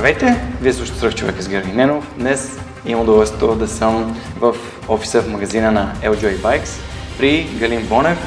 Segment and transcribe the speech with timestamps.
[0.00, 0.40] Здравейте!
[0.60, 2.14] Вие слушате Сръх човека с Георги Ненов.
[2.18, 4.56] Днес имам удоволствието да съм в
[4.88, 6.80] офиса в магазина на LJ Bikes
[7.18, 8.18] при Галин Бонев.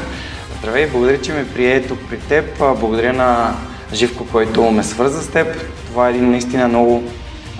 [0.59, 2.57] Здравей, благодаря, че ме прие тук при теб.
[2.59, 3.53] Благодаря на
[3.93, 5.47] Живко, който ме свърза с теб.
[5.87, 7.03] Това е един наистина много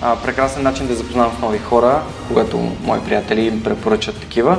[0.02, 4.58] а, прекрасен начин да запознавам с нови хора, когато мои приятели им препоръчат такива.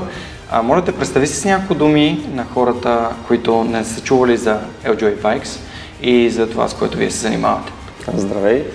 [0.51, 4.59] А, моля те, представи си с няколко думи на хората, които не са чували за
[4.85, 5.59] LJ Bikes
[6.01, 7.71] и за това, с което вие се занимавате.
[8.15, 8.65] Здравей!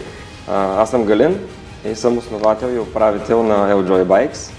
[0.53, 1.39] Аз съм Галин
[1.85, 4.53] и съм основател и управител на L-Joy Bikes.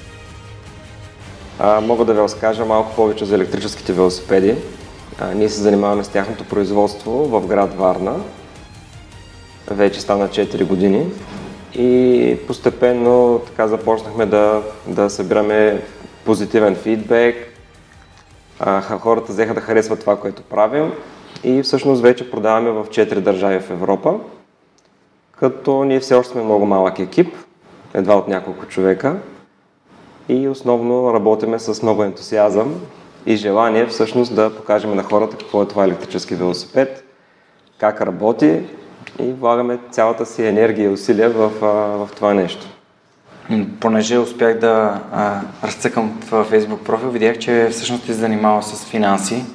[1.81, 4.55] Мога да ви разкажа малко повече за електрическите велосипеди.
[5.35, 8.15] Ние се занимаваме с тяхното производство в град Варна.
[9.71, 11.05] Вече стана 4 години
[11.73, 15.81] и постепенно така започнахме да, да събираме
[16.25, 17.35] позитивен фидбек.
[18.99, 20.91] Хората взеха да харесват това, което правим
[21.43, 24.19] и всъщност вече продаваме в 4 държави в Европа
[25.41, 27.35] като ние все още сме много малък екип,
[27.93, 29.15] едва от няколко човека
[30.29, 32.75] и основно работиме с много ентусиазъм
[33.25, 37.03] и желание всъщност да покажем на хората какво е това електрически велосипед,
[37.77, 38.61] как работи
[39.19, 41.49] и влагаме цялата си енергия и усилия в,
[42.05, 42.67] в това нещо.
[43.79, 49.45] Понеже успях да а, разцъкам в Facebook профил, видях, че всъщност ти занимава с финанси.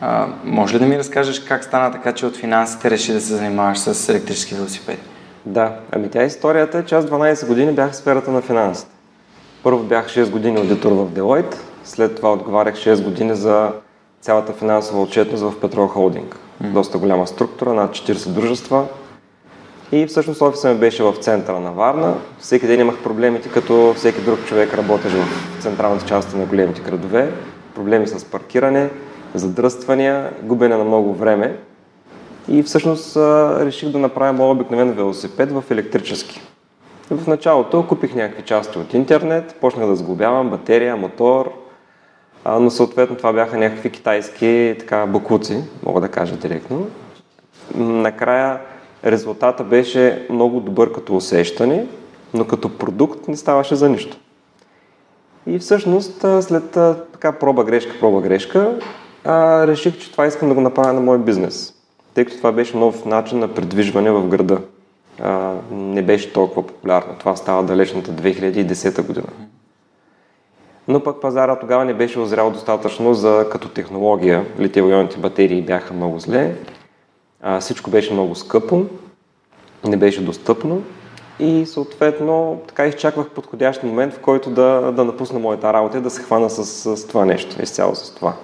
[0.00, 3.36] А, може ли да ми разкажеш как стана така, че от финансите реши да се
[3.36, 4.98] занимаваш с електрически велосипеди?
[5.46, 8.90] Да, ами тя историята е, че аз 12 години бях в сферата на финансите.
[9.62, 13.72] Първо бях 6 години аудитор в Deloitte, след това отговарях 6 години за
[14.20, 16.36] цялата финансова отчетност в Петрол Холдинг.
[16.62, 16.72] Mm.
[16.72, 18.86] Доста голяма структура, над 40 дружества.
[19.92, 22.14] И всъщност офисът ми беше в центъра на Варна.
[22.38, 27.32] Всеки ден имах проблемите, като всеки друг човек работеше в централните части на големите градове.
[27.74, 28.90] Проблеми с паркиране,
[29.34, 31.56] задръствания, губене на много време.
[32.48, 33.16] И всъщност
[33.60, 36.40] реших да направя моят обикновен велосипед в електрически.
[37.10, 41.52] В началото купих някакви части от интернет, почнах да сглобявам батерия, мотор,
[42.46, 46.86] но съответно това бяха някакви китайски така, букуци, мога да кажа директно.
[47.74, 48.60] Накрая
[49.04, 51.86] резултата беше много добър като усещане,
[52.34, 54.16] но като продукт не ставаше за нищо.
[55.46, 56.70] И всъщност след
[57.12, 58.78] така проба грешка, проба грешка,
[59.66, 61.74] реших, че това искам да го направя на мой бизнес
[62.18, 64.60] тъй като това беше нов начин на придвижване в града.
[65.22, 67.14] А, не беше толкова популярно.
[67.18, 69.26] Това става далечната 2010 година.
[70.88, 74.46] Но пък пазара тогава не беше озрял достатъчно за като технология.
[74.60, 76.54] Литиевоионните батерии бяха много зле.
[77.42, 78.84] А, всичко беше много скъпо.
[79.84, 80.82] Не беше достъпно.
[81.38, 86.10] И съответно така изчаквах подходящ момент, в който да, да напусна моята работа и да
[86.10, 88.34] се хвана с, с това нещо, изцяло с това.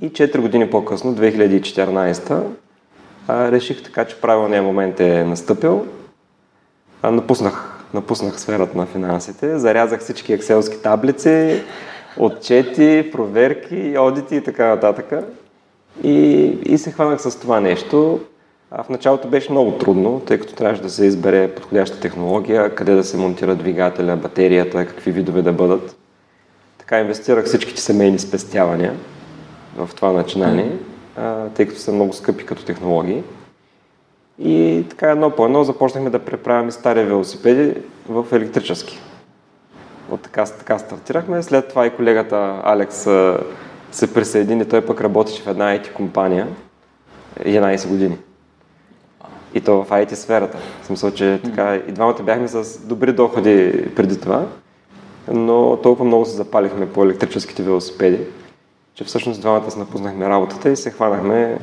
[0.00, 2.42] И 4 години по-късно, 2014,
[3.28, 5.86] а, реших така, че правилният момент е настъпил.
[7.02, 11.62] А, напуснах, напуснах сферата на финансите, зарязах всички екселски таблици,
[12.16, 15.12] отчети, проверки, одити и така нататък.
[16.02, 18.20] И, и се хванах с това нещо.
[18.70, 22.94] А в началото беше много трудно, тъй като трябваше да се избере подходяща технология, къде
[22.94, 25.96] да се монтира двигателя, батерията, какви видове да бъдат.
[26.78, 28.94] Така инвестирах всичките семейни спестявания
[29.76, 30.64] в това начинание.
[30.64, 33.22] Mm а, тъй като са много скъпи като технологии.
[34.38, 37.74] И така едно по едно започнахме да преправяме стари велосипеди
[38.08, 38.98] в електрически.
[40.10, 41.42] От така, така стартирахме.
[41.42, 43.08] След това и колегата Алекс
[43.92, 44.68] се присъедини.
[44.68, 46.48] Той пък работеше в една IT компания
[47.40, 48.18] 11 години.
[49.54, 50.58] И то в IT сферата.
[50.82, 54.46] В смисъл, че така, и двамата бяхме с добри доходи преди това,
[55.32, 58.18] но толкова много се запалихме по електрическите велосипеди,
[58.94, 61.58] че всъщност двамата се напуснахме работата и се хванахме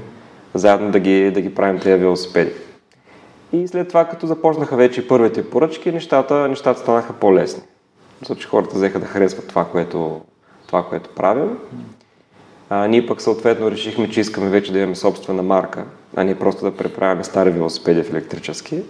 [0.54, 2.52] заедно да ги, да ги правим тези велосипеди.
[3.54, 7.64] И след това, като започнаха вече първите поръчки, нещата, нещата станаха по-лесни.
[8.20, 10.22] Защото хората взеха да харесват това, което,
[10.68, 11.58] това, което правим.
[12.70, 15.86] А, ние пък съответно решихме, че искаме вече да имаме собствена марка,
[16.16, 18.84] а не просто да преправяме стари велосипеди в електрически.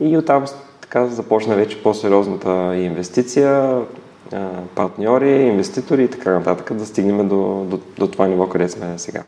[0.00, 0.44] И оттам
[0.80, 3.80] така започна вече по-сериозната инвестиция,
[4.74, 9.22] партньори, инвеститори и така нататък, да стигнем до, до, до това ниво, къде сме сега.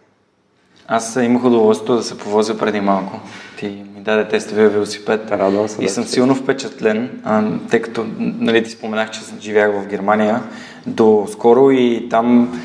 [0.86, 3.20] Аз имах удоволствието да се повозя преди малко.
[3.58, 5.30] Ти ми даде тестовия велосипед.
[5.30, 5.84] Радвам се.
[5.84, 10.42] И съм силно впечатлен, а, тъй като нали, ти споменах, че живях в Германия
[10.86, 12.60] до скоро и там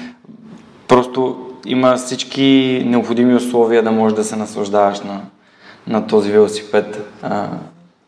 [0.88, 5.22] просто има всички необходими условия да можеш да се наслаждаваш на,
[5.88, 7.48] на този велосипед, а,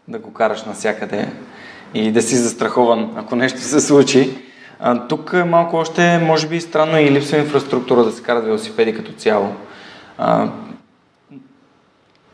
[0.07, 1.29] да го караш навсякъде
[1.93, 4.29] и да си застрахован, ако нещо се случи.
[4.79, 8.95] А, тук е малко още, може би, странно и липсва инфраструктура да се карат велосипеди
[8.95, 9.47] като цяло.
[10.17, 10.47] А,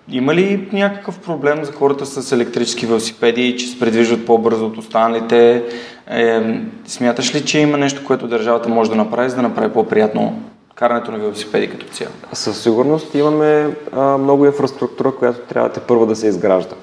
[0.09, 5.63] има ли някакъв проблем за хората с електрически велосипеди, че се предвижват по-бързо от останалите?
[6.07, 6.41] Е,
[6.85, 10.41] смяташ ли, че има нещо, което държавата може да направи, за да направи по-приятно
[10.75, 12.11] карането на велосипеди като цяло?
[12.33, 16.75] Със сигурност имаме а, много инфраструктура, която трябва те първо да се изгражда.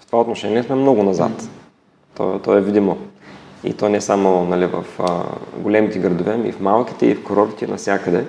[0.00, 1.42] В това отношение сме много назад.
[1.42, 1.59] Mm.
[2.14, 2.98] То, то е видимо.
[3.64, 5.22] И то не само нали, в а,
[5.56, 8.26] големите градове, ами и в малките, и в курортите, навсякъде.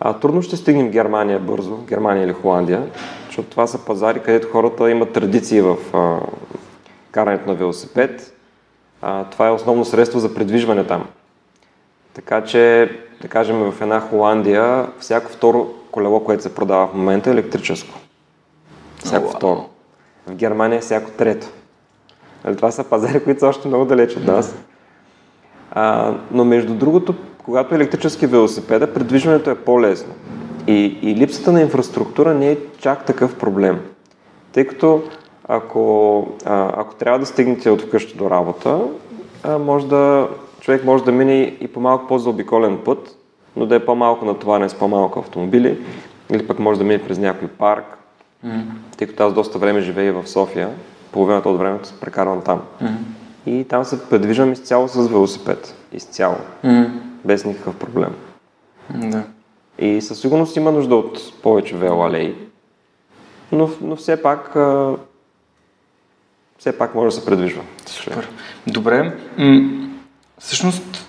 [0.00, 2.86] А, трудно ще стигнем Германия бързо, Германия или Холандия,
[3.26, 6.20] защото това са пазари, където хората имат традиции в а,
[7.10, 8.34] карането на велосипед.
[9.02, 11.06] А, това е основно средство за придвижване там.
[12.14, 12.90] Така че,
[13.22, 17.98] да кажем, в една Холандия, всяко второ колело, което се продава в момента е електрическо.
[19.04, 19.68] Всяко второ.
[20.26, 21.46] В Германия всяко трето.
[22.44, 24.56] Нали, Това са пазари, които са още много далеч от нас.
[25.70, 30.14] А, но между другото, когато е електрически велосипеда, придвижването е по-лесно.
[30.66, 33.80] И, и липсата на инфраструктура не е чак такъв проблем.
[34.52, 35.02] Тъй като
[35.48, 38.80] ако, а, ако трябва да стигнете от вкъщи до работа,
[39.42, 40.28] а, може да,
[40.60, 43.16] човек може да мине и по малко по-заобиколен път,
[43.56, 45.78] но да е по-малко натоварен с по-малко автомобили,
[46.30, 47.84] или пък може да мине през някой парк,
[48.44, 48.62] Mm.
[48.96, 50.70] тъй като аз доста време живея в София,
[51.12, 52.62] половината от времето се прекарвам там.
[52.82, 52.96] Mm.
[53.46, 55.74] И там се предвижвам изцяло с велосипед.
[55.92, 56.36] Изцяло.
[56.64, 56.90] Mm.
[57.24, 58.14] Без никакъв проблем.
[58.94, 59.22] Да.
[59.78, 62.34] И със сигурност има нужда от повече велоалеи.
[63.52, 64.96] Но, но все пак а,
[66.58, 67.62] все пак може да се предвижва.
[67.86, 68.28] Супер.
[68.66, 69.16] Добре.
[69.38, 69.88] М-
[70.38, 71.05] всъщност,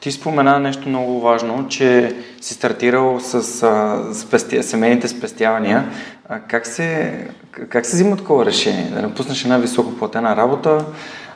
[0.00, 5.84] ти, спомена нещо много важно, че си стартирал с а, спести, семейните спестявания.
[6.28, 7.14] А, как, се,
[7.68, 8.90] как се взима такова решение?
[8.94, 10.84] Да напуснеш една високоплатена работа,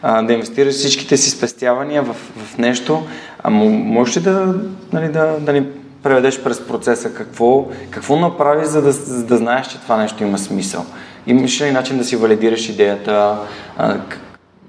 [0.03, 3.03] а, да инвестираш всичките си спестявания в, в нещо.
[3.43, 4.55] А мо- можеш ли да,
[4.93, 5.67] нали, да, да ни
[6.03, 7.15] преведеш през процеса?
[7.15, 10.87] Какво, какво направи, за да, за да знаеш, че това нещо има смисъл?
[11.27, 13.39] Имаш ли начин да си валидираш идеята?
[13.79, 13.97] А,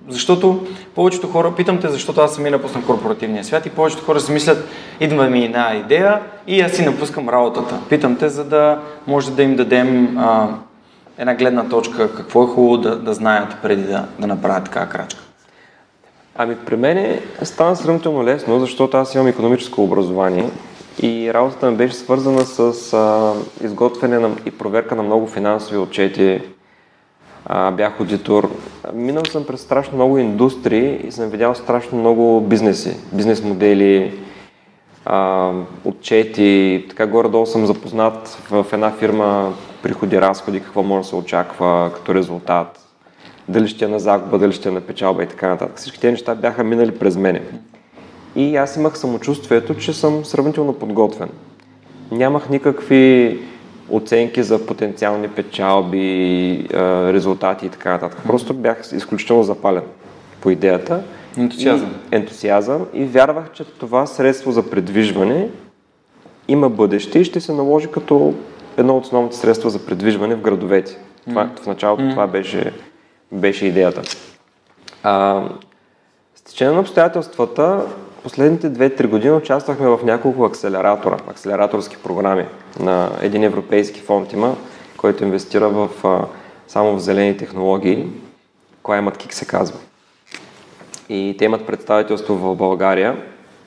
[0.08, 4.32] защото повечето хора, питам те, защото аз сами напуснах корпоративния свят и повечето хора си
[4.32, 4.68] мислят,
[5.00, 7.80] идва ми една идея и аз си напускам работата.
[7.90, 10.48] Питам те, за да може да им дадем а,
[11.18, 15.20] една гледна точка, какво е хубаво да, да знаят преди да, да направят такава крачка.
[16.36, 20.50] Ами при мен стана сравнително лесно, защото аз имам економическо образование
[21.02, 23.34] и работата ми беше свързана с а,
[23.66, 26.42] изготвяне на, и проверка на много финансови отчети.
[27.50, 28.50] Бях аудитор.
[28.94, 34.20] Минал съм през страшно много индустрии и съм видял страшно много бизнеси, бизнес модели,
[35.06, 35.52] а,
[35.86, 36.86] отчети.
[36.90, 39.54] Така горе-долу съм запознат в една фирма
[39.84, 42.80] приходи, разходи, какво може да се очаква като резултат
[43.48, 45.78] дали ще е на загуба, дали ще е на печалба и така нататък.
[45.78, 47.42] Всички тези неща бяха минали през мене.
[48.36, 51.30] И аз имах самочувствието, че съм сравнително подготвен.
[52.12, 53.40] Нямах никакви
[53.90, 56.68] оценки за потенциални печалби,
[57.14, 58.20] резултати и така нататък.
[58.28, 59.84] Просто бях изключително запален
[60.42, 61.04] по идеята.
[61.38, 61.90] Ентусиазъм.
[62.12, 65.50] И, ентусиазъм и вярвах, че това средство за предвижване
[66.48, 68.34] има бъдеще и ще се наложи като
[68.78, 70.98] едно от основните средства за предвижване в градовете.
[71.30, 72.72] Това, в началото това беше,
[73.32, 74.02] беше идеята.
[75.04, 75.44] А,
[76.36, 77.86] с течение на обстоятелствата,
[78.24, 82.46] последните 2-3 години участвахме в няколко акселератора, акселераторски програми
[82.80, 84.56] на един европейски фонд има,
[84.98, 85.90] който инвестира в,
[86.68, 88.08] само в зелени технологии,
[88.84, 89.80] Climate Kick се казва.
[91.10, 93.18] И те имат представителство в България,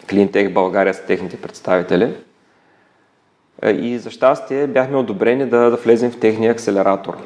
[0.06, 2.14] Cleantech България са техните представители.
[3.62, 7.16] Е, И за щастие бяхме одобрени да, да влезем в техния акселератор.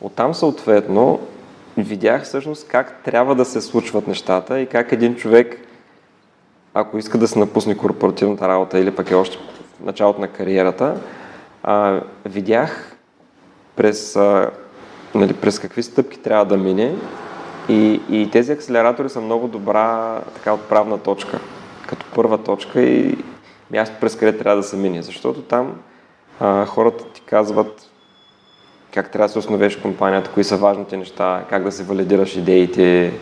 [0.00, 1.20] Оттам съответно
[1.76, 5.65] видях всъщност как трябва да се случват нещата и как един човек,
[6.78, 11.00] ако иска да се напусне корпоративната работа или пък е още в началото на кариерата,
[11.62, 12.96] а, видях
[13.76, 14.50] през, а,
[15.14, 16.94] нали, през какви стъпки трябва да мине.
[17.68, 21.40] И, и тези акселератори са много добра така отправна точка,
[21.86, 23.18] като първа точка и
[23.70, 25.74] място през къде трябва да се мине, защото там
[26.40, 27.90] а, хората ти казват
[28.94, 33.12] как трябва да се основеш компанията, кои са важните неща, как да се валидираш идеите,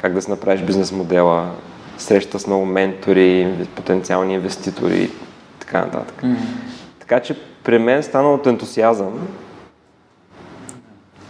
[0.00, 1.50] как да си направиш бизнес модела,
[2.00, 5.10] среща с много ментори, потенциални инвеститори и
[5.60, 6.22] така нататък.
[6.22, 6.36] Mm.
[6.98, 9.28] Така че При мен стана от ентусиазъм,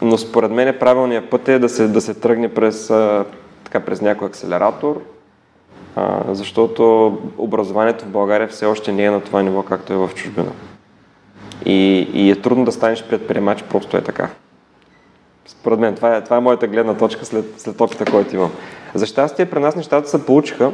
[0.02, 3.24] но според мен правилният път е да се, да се тръгне през, а,
[3.64, 5.02] така, през някой акселератор,
[5.96, 10.10] а, защото образованието в България все още не е на това ниво, както е в
[10.14, 10.52] чужбина.
[11.64, 14.28] И, и е трудно да станеш предприемач, просто е така.
[15.46, 18.52] Според мен, това е, това е моята гледна точка след, след опита, който имам.
[18.94, 20.72] За щастие, при нас нещата се получиха,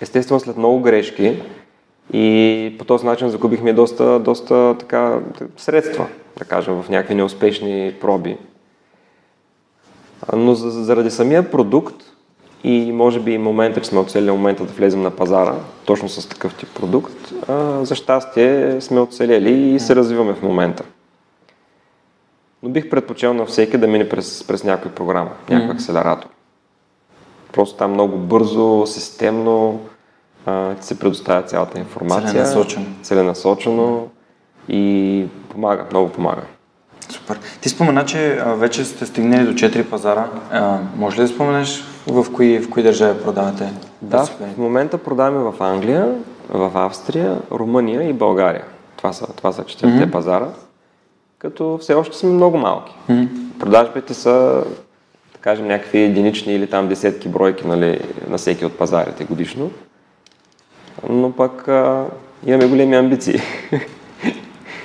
[0.00, 1.42] естествено след много грешки
[2.12, 5.20] и по този начин загубихме доста, доста така,
[5.56, 6.06] средства,
[6.38, 8.36] да кажем, в някакви неуспешни проби.
[10.36, 11.94] Но заради самия продукт
[12.64, 15.54] и може би и момента, че сме оцелили момента да влезем на пазара,
[15.84, 17.32] точно с такъв тип продукт,
[17.82, 20.84] за щастие сме оцелели и се развиваме в момента.
[22.62, 26.28] Но бих предпочел на всеки да мине през, през някой програма, някой акселератор.
[27.52, 29.80] Просто там много бързо, системно
[30.46, 32.30] а, се предоставя цялата информация.
[32.30, 32.86] Целенасочено.
[33.02, 34.08] Целенасочено
[34.68, 36.42] и помага, много помага.
[37.08, 37.38] Супер.
[37.60, 40.28] Ти спомена, че а, вече сте стигнали до 4 пазара.
[40.50, 43.72] А, може ли да споменеш в кои, в кои държави продавате?
[44.02, 46.14] Да, в момента продаваме в Англия,
[46.48, 48.64] в Австрия, Румъния и България.
[48.96, 50.10] Това са, това са четирите mm-hmm.
[50.10, 50.48] пазара,
[51.38, 52.94] като все още сме много малки.
[53.10, 53.28] Mm-hmm.
[53.58, 54.64] Продажбите са,
[55.48, 59.70] кажем, някакви единични или там десетки бройки нали, на всеки от пазарите годишно.
[61.08, 62.04] Но пък а,
[62.46, 63.40] имаме големи амбиции.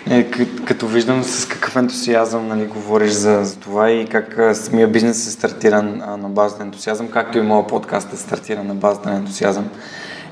[0.09, 0.23] Е,
[0.65, 5.31] като виждам с какъв ентусиазъм нали, говориш за, за това и как самия бизнес е
[5.31, 9.15] стартиран а, на базата на ентусиазъм, както и моят подкаст е стартиран на базата на
[9.15, 9.69] ентусиазъм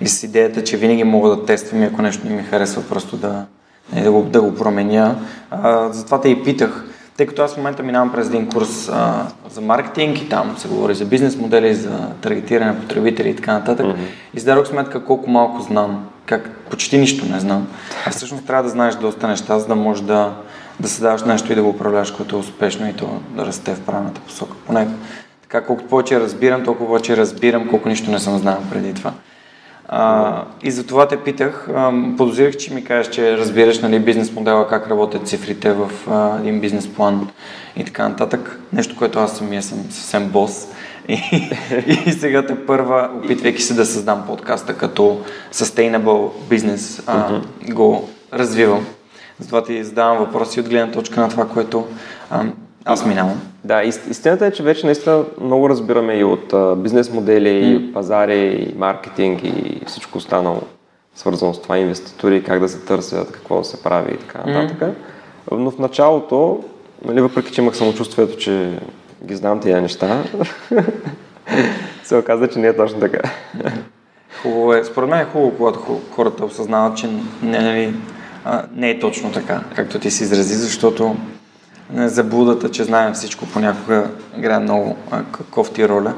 [0.01, 3.17] и с идеята, че винаги мога да тествам и ако нещо не ми харесва, просто
[3.17, 3.45] да,
[3.93, 5.15] нали, да, го, да го променя.
[5.51, 6.90] А, затова те и питах,
[7.21, 10.67] тъй като аз в момента минавам през един курс а, за маркетинг и там се
[10.67, 13.85] говори за бизнес модели, за таргетиране на потребители и така нататък.
[13.85, 14.33] Mm-hmm.
[14.33, 17.67] И си сметка колко малко знам как почти нищо не знам.
[18.05, 20.33] А всъщност трябва да знаеш доста неща, за да можеш да,
[20.79, 23.81] да създаваш нещо и да го управляваш, което е успешно и то да расте в
[23.81, 24.55] правилната посока.
[24.67, 24.87] Поне
[25.41, 29.13] така, колкото повече разбирам, толкова повече разбирам колко нищо не съм знал преди това.
[29.93, 31.67] А, и за това те питах,
[32.17, 36.59] подозирах, че ми кажеш, че разбираш нали, бизнес модела, как работят цифрите в а, един
[36.59, 37.29] бизнес план
[37.75, 38.59] и така нататък.
[38.73, 40.67] Нещо, което аз самия съм съвсем бос.
[41.07, 41.13] И,
[42.05, 45.21] и сега те първа, опитвайки се да създам подкаста като
[45.53, 47.41] sustainable business, а,
[47.73, 48.85] го развивам.
[49.39, 51.87] Затова ти задавам въпроси от гледна точка на това, което
[52.29, 52.43] а,
[52.85, 53.41] аз минавам.
[53.63, 57.77] Да, истината е, че вече наистина много разбираме и от а, бизнес модели, mm.
[57.77, 60.61] и пазари, и маркетинг, и всичко останало,
[61.15, 64.79] свързано с това, инвеститори, как да се търсят, какво да се прави и така нататък.
[64.79, 64.93] Mm.
[65.51, 66.63] Но в началото,
[67.05, 68.79] нали, въпреки че имах самочувствието, че
[69.23, 70.23] ги знам тия неща,
[72.03, 73.19] се оказа, че не е точно така.
[74.41, 74.83] Хубаво е.
[74.83, 77.07] Според мен е хубаво, когато хората осъзнават, че
[77.43, 77.93] не, не,
[78.75, 81.15] не е точно така, както ти се изрази, защото
[81.95, 84.97] заблудата, че знаем всичко, понякога играе много
[85.51, 86.13] кофти роля.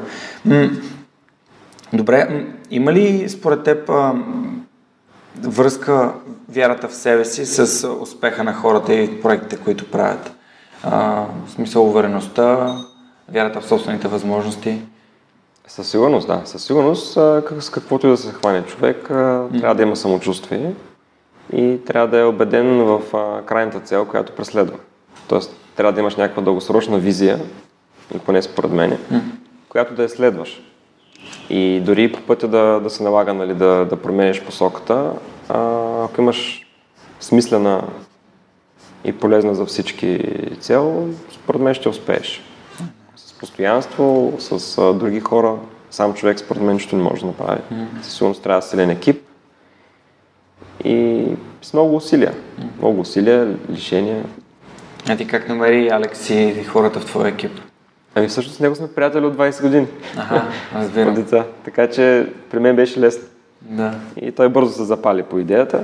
[1.94, 3.89] Добре, има ли според теб
[5.44, 6.13] връзка
[6.50, 10.32] вярата в себе си с успеха на хората и проектите, които правят?
[10.84, 12.77] в смисъл увереността,
[13.30, 14.82] вярата в собствените възможности?
[15.68, 16.42] Със сигурност, да.
[16.46, 17.13] Със сигурност,
[17.60, 20.74] с каквото и да се хване човек, трябва да има самочувствие
[21.53, 23.01] и трябва да е убеден в
[23.46, 24.77] крайната цел, която преследва.
[25.27, 27.39] Тоест, трябва да имаш някаква дългосрочна визия,
[28.25, 29.22] поне според мен, mm.
[29.70, 30.62] която да я следваш.
[31.50, 35.12] И дори по пътя да, да се налага нали, да, да промениш посоката,
[35.50, 35.60] а,
[36.03, 36.68] ако имаш
[37.20, 37.84] смислена
[39.06, 40.20] и полезна за всички
[40.60, 42.42] цел, според мен ще успееш
[43.44, 45.56] постоянство, с а, други хора.
[45.92, 47.62] Сам човек според мен нищо не може да направи.
[47.72, 48.01] Mm-hmm.
[48.01, 49.22] Със сигурност трябва да силен екип
[50.84, 51.25] и
[51.62, 52.34] с много усилия.
[52.34, 52.77] Mm-hmm.
[52.77, 54.25] Много усилия, лишения.
[55.10, 57.51] А ти как намери Алекс и хората в твоя екип?
[58.15, 59.88] Ами всъщност с него сме приятели от 20 години.
[60.17, 60.43] Ага,
[60.75, 61.13] разбирам.
[61.13, 61.45] деца.
[61.65, 63.24] Така че при мен беше лесно.
[63.62, 63.95] Да.
[64.22, 65.83] И той бързо се запали по идеята.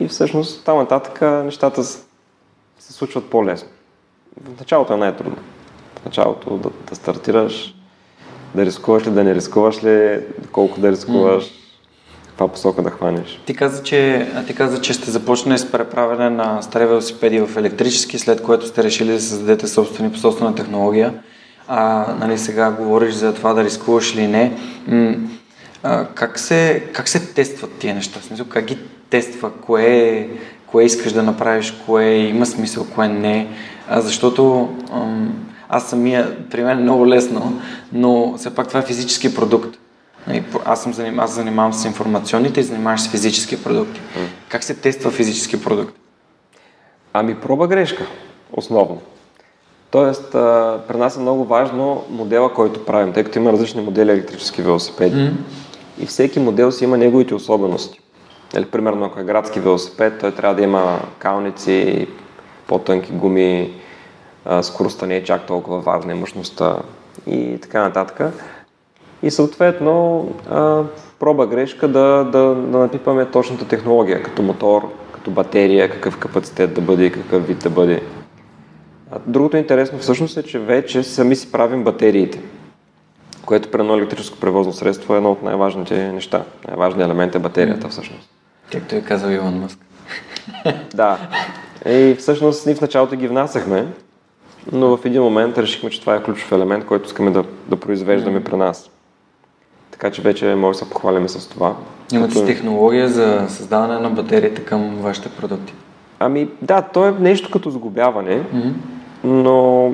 [0.00, 2.02] И всъщност там нататък нещата се
[2.78, 3.68] случват по-лесно.
[4.56, 5.36] В началото е най-трудно
[6.04, 7.74] началото да, да стартираш,
[8.54, 10.20] да рискуваш ли, да не рискуваш ли,
[10.52, 11.63] колко да рискуваш, mm.
[12.34, 13.40] Каква посока да хванеш.
[13.46, 18.18] Ти каза, че, ти каза, че сте започнали с преправяне на стари велосипеди в електрически,
[18.18, 21.14] след което сте решили да създадете собствени по собствена технология.
[21.68, 24.56] А, нали, сега говориш за това да рискуваш или не.
[24.86, 25.14] М-
[25.82, 28.20] а, как, се, как се тестват тия неща?
[28.22, 28.78] Смисъл, как ги
[29.10, 29.50] тества?
[29.52, 30.28] Кое,
[30.66, 31.74] кое искаш да направиш?
[31.86, 32.86] Кое има смисъл?
[32.94, 33.48] Кое не?
[33.88, 35.34] А, защото ам,
[35.68, 37.60] аз самия, при мен е много лесно,
[37.92, 39.78] но все пак това е физически продукт.
[40.26, 44.00] Нали, аз, съм заним, аз занимавам с информационните и занимаваш с физически продукти.
[44.00, 44.20] Mm.
[44.48, 45.96] Как се тества физически продукт?
[47.12, 48.06] Ами проба грешка,
[48.52, 49.00] основно.
[49.90, 54.10] Тоест, а, при нас е много важно модела, който правим, тъй като има различни модели
[54.10, 55.16] електрически велосипеди.
[55.16, 55.32] Mm.
[55.98, 58.00] И всеки модел си има неговите особености.
[58.54, 62.06] Нали, примерно, ако е градски велосипед, той трябва да има калници,
[62.66, 63.74] по-тънки гуми,
[64.62, 66.76] скоростта не е чак толкова важна и мощността
[67.26, 68.20] и така нататък.
[69.22, 70.82] И съответно, а,
[71.18, 76.80] проба грешка да, да, да напипаме точната технология, като мотор, като батерия, какъв капацитет да
[76.80, 78.02] бъде и какъв вид да бъде.
[79.10, 82.40] А другото интересно всъщност е, че вече сами си правим батериите,
[83.46, 86.44] което при едно електрическо превозно средство е едно от най-важните неща.
[86.68, 88.30] Най-важният елемент е батерията всъщност.
[88.72, 89.78] Както е казал Илон Мъск.
[90.94, 91.18] да.
[91.88, 93.86] И всъщност ние в началото ги внасяхме,
[94.72, 98.44] но в един момент решихме, че това е ключов елемент, който искаме да, да произвеждаме
[98.44, 98.90] при нас.
[99.94, 101.76] Така че вече може да се похваляме с това.
[102.12, 102.46] Имате като...
[102.46, 105.74] технология за създаване на батериите към вашите продукти?
[106.18, 108.72] Ами да, то е нещо като сгубяване, mm-hmm.
[109.24, 109.92] но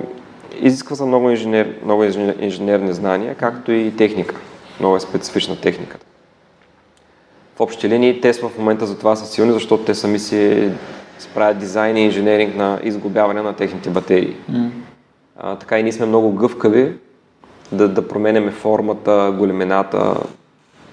[0.61, 4.35] изисква се много, инженер, много инженер, инженерни знания, както и техника.
[4.81, 6.07] Много е специфична техниката.
[7.57, 10.71] В общи линии те в момента за това са силни, защото те сами си
[11.35, 14.37] правят дизайн и инженеринг на изгубяване на техните батерии.
[14.53, 14.69] Mm.
[15.39, 16.93] А, така и ние сме много гъвкави
[17.73, 20.17] да, да променяме формата, големината,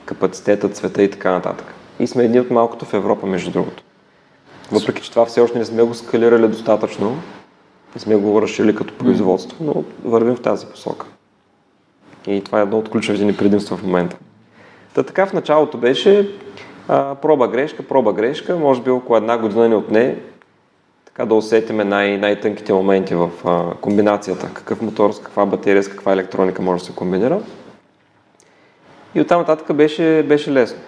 [0.05, 1.73] капацитета, цвета и така нататък.
[1.99, 3.83] И сме едни от малкото в Европа, между другото.
[4.71, 7.17] Въпреки, че това все още не сме го скалирали достатъчно,
[7.95, 11.05] не сме го разшили като производство, но вървим в тази посока.
[12.27, 14.17] И това е едно от ключовите ни предимства в момента.
[14.93, 16.29] Та така в началото беше
[16.87, 20.15] а, проба грешка, проба грешка, може би около една година ни отне
[21.17, 24.49] така да усетиме най- най-тънките моменти в а, комбинацията.
[24.53, 27.39] Какъв мотор, с каква батерия, с каква електроника може да се комбинира.
[29.15, 30.79] И оттам нататък беше, беше лесно.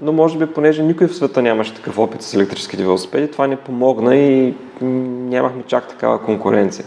[0.00, 3.56] Но може би, понеже никой в света нямаше такъв опит с електрическите велосипеди, това не
[3.56, 6.84] помогна и нямахме чак такава конкуренция.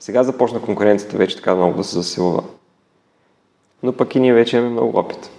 [0.00, 2.42] Сега започна конкуренцията вече така много да се засилва.
[3.82, 5.30] Но пък и ние вече имаме много опит.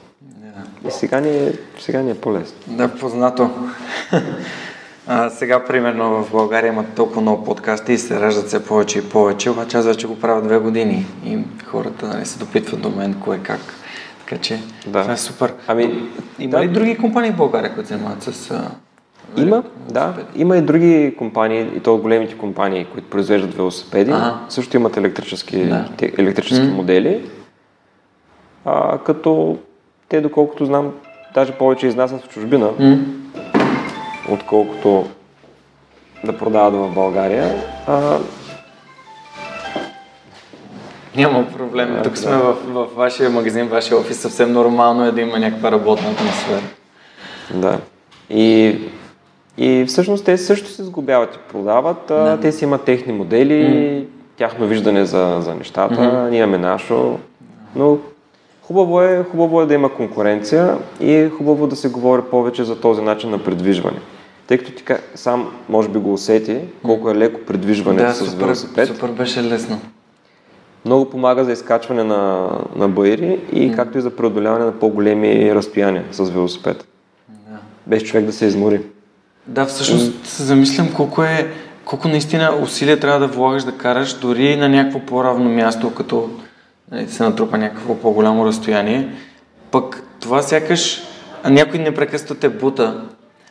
[0.88, 2.58] И сега ни е, сега ни е по-лесно.
[2.67, 3.49] Да, познато.
[5.10, 9.10] А, сега, примерно, в България има толкова много подкасти и се раждат все повече и
[9.10, 13.15] повече, обаче аз вече го правя две години и хората нали, се допитват до мен
[13.24, 13.60] кое как.
[14.20, 15.02] Така че да.
[15.02, 15.54] това е супер.
[15.67, 16.63] Ами, има да.
[16.63, 18.62] ли други компании в България, които занимават с...
[19.38, 20.13] Има, да.
[20.36, 24.12] Има и други компании, и то големите компании, които произвеждат велосипеди.
[24.12, 24.39] Ага.
[24.50, 25.86] Също имат електрически, да.
[26.17, 27.30] електрически модели.
[28.65, 29.58] А, като
[30.10, 30.91] те, доколкото знам,
[31.34, 33.04] даже повече изнасят в чужбина, mm.
[34.32, 35.06] Отколкото
[36.24, 37.56] да продават в България.
[37.88, 38.18] А...
[41.16, 41.96] Няма проблем.
[42.00, 42.20] А, Тук да.
[42.20, 44.18] сме в, в вашия магазин, в вашия офис.
[44.18, 46.62] Съвсем нормално е да има някаква работна атмосфера.
[47.54, 47.80] Да.
[48.30, 48.78] И,
[49.58, 52.04] и всъщност те също се сгубяват и продават.
[52.08, 52.40] Да.
[52.42, 54.06] Те си имат техни модели, mm.
[54.38, 55.96] тяхно виждане за, за нещата.
[55.96, 56.30] Mm-hmm.
[56.30, 57.20] Ние имаме нашо.
[57.76, 57.98] Но
[58.68, 62.80] Хубаво е, хубаво е да има конкуренция и е хубаво да се говори повече за
[62.80, 63.98] този начин на предвижване.
[64.47, 64.83] Тъй като ти
[65.15, 68.88] сам може би го усети, колко е леко предвижването да, с велосипед.
[68.88, 69.81] Супер беше лесно.
[70.86, 73.75] Много помага за изкачване на, на байри и mm.
[73.75, 76.88] както и за преодоляване на по-големи разстояния с велосипед.
[77.29, 77.57] Да.
[77.88, 78.81] Без човек да се измори.
[79.47, 81.47] Да, всъщност се замислям колко е
[81.86, 86.29] колко наистина усилия трябва да влагаш да караш дори на някакво по-равно място, като
[86.91, 89.10] нали, се натрупа някакво по-голямо разстояние.
[89.71, 91.01] Пък това сякаш
[91.49, 93.03] някой непрекъснато те бута.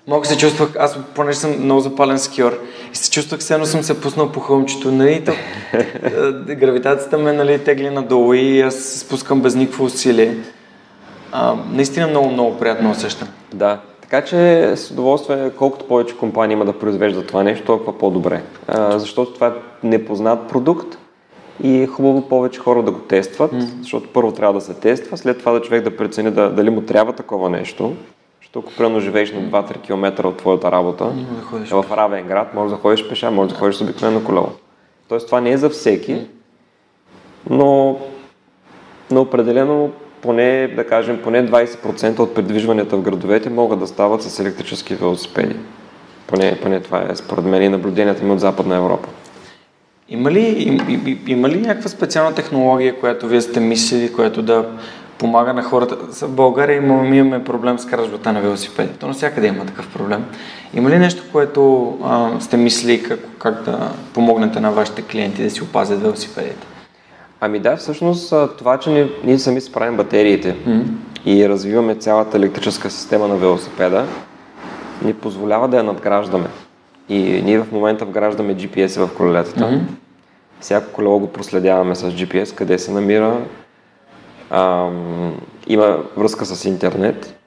[0.09, 2.59] Мога се чувствах, аз понеже съм много запален скиор
[2.93, 5.33] и се чувствах, все едно съм се пуснал по хълмчето, нали, то,
[6.49, 10.37] е, гравитацията ме нали, тегли надолу и аз се спускам без никакво усилие.
[11.33, 13.29] А, наистина много, много приятно усещам.
[13.55, 18.43] Да, така че с удоволствие, колкото повече компании има да произвеждат това нещо, толкова по-добре.
[18.69, 20.99] А, защото това е непознат продукт,
[21.63, 23.67] и е хубаво повече хора да го тестват, mm.
[23.81, 26.81] защото първо трябва да се тества, след това да човек да прецени да, дали му
[26.81, 27.97] трябва такова нещо.
[28.57, 31.13] Ако примерно живееш на 2-3 км от твоята работа,
[31.53, 34.51] да в равен град, може да ходиш пеша, може да ходиш с обикновено колело.
[35.09, 36.27] Тоест това не е за всеки,
[37.51, 37.99] но,
[39.11, 39.91] но определено
[40.23, 45.57] поне, да кажем, поне 20% от придвижванията в градовете могат да стават с електрически велосипеди.
[46.27, 49.09] Поне, поне това е според мен и наблюденията ми от Западна Европа.
[50.09, 50.79] Има ли, им,
[51.27, 54.69] има ли някаква специална технология, която вие сте мислили, която да
[55.19, 55.97] помага на хората?
[55.97, 58.93] В България имаме, имаме проблем с кражбата на велосипеди.
[59.01, 60.25] То навсякъде има такъв проблем.
[60.75, 65.51] Има ли нещо, което а, сте мислили как, как да помогнете на вашите клиенти да
[65.51, 66.67] си опазят велосипедите?
[67.41, 70.85] Ами да, всъщност това, че ние, ние сами си правим батериите mm-hmm.
[71.25, 74.07] и развиваме цялата електрическа система на велосипеда,
[75.03, 76.47] ни позволява да я надграждаме.
[77.09, 79.65] И ние в момента вграждаме GPS в колелетата.
[79.65, 79.81] Mm-hmm.
[80.61, 83.41] Всяко колело го проследяваме с GPS, къде се намира.
[84.51, 87.39] Ам, има връзка с интернет,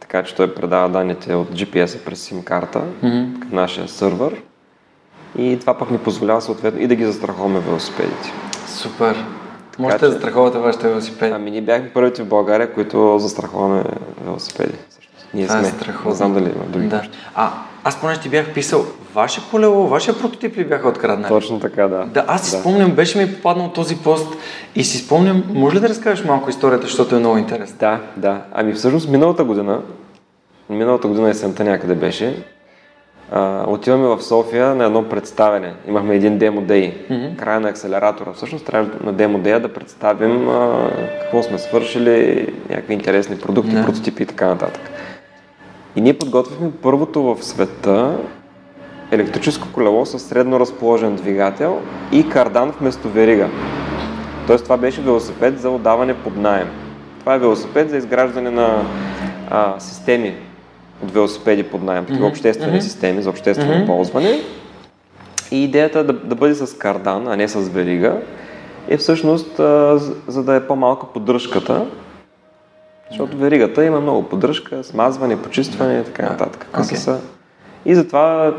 [0.00, 3.38] така че той предава данните от GPS през SIM карта mm-hmm.
[3.38, 4.42] към нашия сървър.
[5.38, 8.32] И това пък ни позволява съответно и да ги застраховаме велосипедите.
[8.66, 9.24] Супер.
[9.78, 11.32] Можете да застраховате вашите велосипеди.
[11.32, 13.84] Ами ние бяхме първите в България, които застраховаме
[14.24, 14.74] велосипеди.
[15.34, 15.68] Ние Това сме.
[15.68, 16.10] Е страхотно.
[16.10, 16.86] Не знам дали има други.
[16.86, 17.02] Да.
[17.34, 17.52] А,
[17.84, 21.28] аз поне ти бях писал, ваше колело, вашия прототип ли бяха откраднали?
[21.28, 22.04] Точно така, да.
[22.04, 22.60] Да, аз си да.
[22.60, 24.36] спомням, беше ми попаднал този пост
[24.74, 27.76] и си спомням, може ли да разкажеш малко историята, защото е много интересно?
[27.80, 28.40] Да, да.
[28.52, 29.80] Ами всъщност миналата година,
[30.70, 32.44] миналата година есента някъде беше,
[33.32, 35.74] а, отиваме в София на едно представене.
[35.88, 37.36] Имахме един демо дей, mm-hmm.
[37.36, 38.32] края на акселератора.
[38.32, 40.90] Всъщност трябва на демо дея да представим а,
[41.22, 43.84] какво сме свършили, някакви интересни продукти, yeah.
[43.84, 44.90] прототипи и така нататък.
[45.96, 48.18] И ние подготвихме първото в света
[49.14, 51.80] електрическо колело с средно разположен двигател
[52.12, 53.48] и кардан вместо верига.
[54.46, 56.68] Тоест това беше велосипед за отдаване под найем.
[57.20, 58.84] Това е велосипед за изграждане на
[59.50, 60.34] а, системи
[61.02, 62.30] от велосипеди под найем, такива mm-hmm.
[62.30, 62.82] обществени mm-hmm.
[62.84, 63.86] системи за обществено mm-hmm.
[63.86, 64.40] ползване.
[65.50, 68.16] И идеята да, да бъде с кардан, а не с верига,
[68.88, 71.86] е всъщност а, за, за да е по-малка поддръжката,
[73.10, 76.66] защото веригата има много поддръжка, смазване, почистване и така нататък.
[76.72, 76.94] Okay.
[76.94, 77.20] Са...
[77.86, 78.54] И затова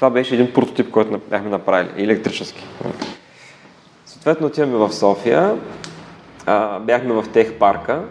[0.00, 2.64] това беше един прототип, който бяхме направили, електрически.
[4.06, 5.56] Съответно отиваме в София,
[6.46, 8.02] а, бяхме в тех парка,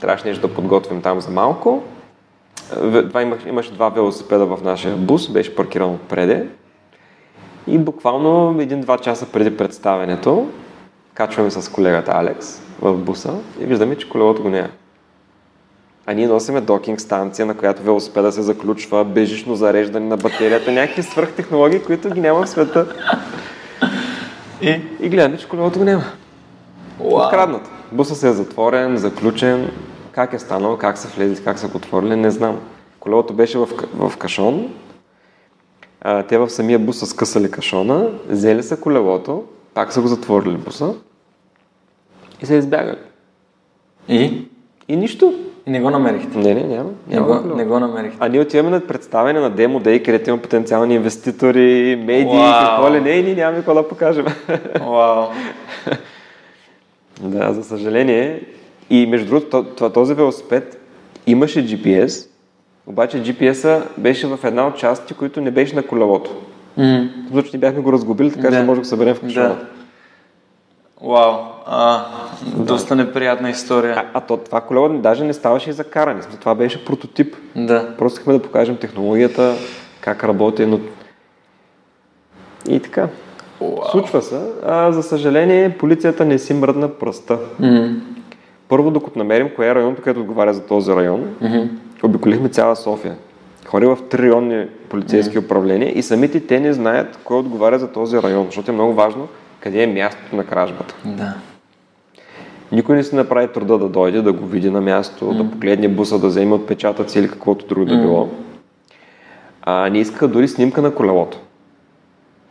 [0.00, 1.82] трябваше нещо да подготвим там за малко.
[3.08, 6.48] Това имаш, имаше два велосипеда в нашия бус, беше паркиран отпреде.
[7.66, 10.48] И буквално един-два часа преди представенето,
[11.14, 14.68] качваме с колегата Алекс в буса и виждаме, че колелото го няма.
[16.06, 21.02] А ние носиме докинг станция, на която велосипеда се заключва, бежично зареждане на батерията, някакви
[21.02, 22.86] свръхтехнологии, които ги няма в света.
[24.62, 26.04] И, и гледаме, че колелото го няма.
[27.00, 27.60] Wow.
[27.92, 29.70] Буса се е затворен, заключен.
[30.12, 32.60] Как е станало, как са влезли, как са го отворили, не знам.
[33.00, 34.74] Колелото беше в, в кашон.
[36.00, 40.56] А, те в самия бус са скъсали кашона, взели са колелото, пак са го затворили
[40.56, 40.94] буса
[42.42, 42.98] и са избягали.
[44.08, 44.48] И?
[44.88, 45.45] И нищо.
[45.66, 46.38] И не го намерихте?
[46.38, 46.90] Не, не, няма.
[47.08, 48.18] няма не, го, не го намерихте.
[48.20, 52.68] А ние отиваме на представяне на Demo Day, където има потенциални инвеститори, медии, wow.
[52.68, 54.26] какво ли не, и ние нямаме какво да покажем.
[54.80, 55.26] Вау!
[57.20, 58.42] да, за съжаление.
[58.90, 60.80] И между другото, този велосипед
[61.26, 62.28] имаше GPS,
[62.86, 66.30] обаче GPS-а беше в една от части, които не беше на колелото.
[66.78, 67.08] Mm.
[67.32, 69.48] Защото ние бяхме го разгубили, така че не може да го съберем в кашона.
[69.48, 69.75] Да.
[71.02, 71.34] Вау,
[71.66, 72.04] а,
[72.56, 73.04] доста да.
[73.04, 73.94] неприятна история.
[73.96, 76.20] А, а то, това колело даже не ставаше и за каране.
[76.40, 77.36] Това беше прототип.
[77.56, 77.94] Да.
[77.98, 79.54] Просто искахме да покажем технологията,
[80.00, 80.80] как работи, но...
[82.68, 83.08] И така.
[83.62, 83.90] Wow.
[83.90, 84.40] Случва се.
[84.66, 87.38] А, за съжаление, полицията не си мръдна пръста.
[87.60, 88.00] Mm-hmm.
[88.68, 91.68] Първо, докато намерим кое е районното, където отговаря за този район, mm-hmm.
[92.02, 93.14] обиколихме цяла София.
[93.66, 95.44] Хори в три районни полицейски mm-hmm.
[95.44, 99.28] управления и самите те не знаят кой отговаря за този район, защото е много важно
[99.66, 100.94] къде е мястото на кражбата.
[101.04, 101.34] Да.
[102.72, 105.36] Никой не си направи труда да дойде, да го види на място, mm.
[105.36, 108.28] да погледне буса, да вземе отпечатъци или каквото друго да било.
[109.62, 111.38] А, не искаха дори снимка на колелото.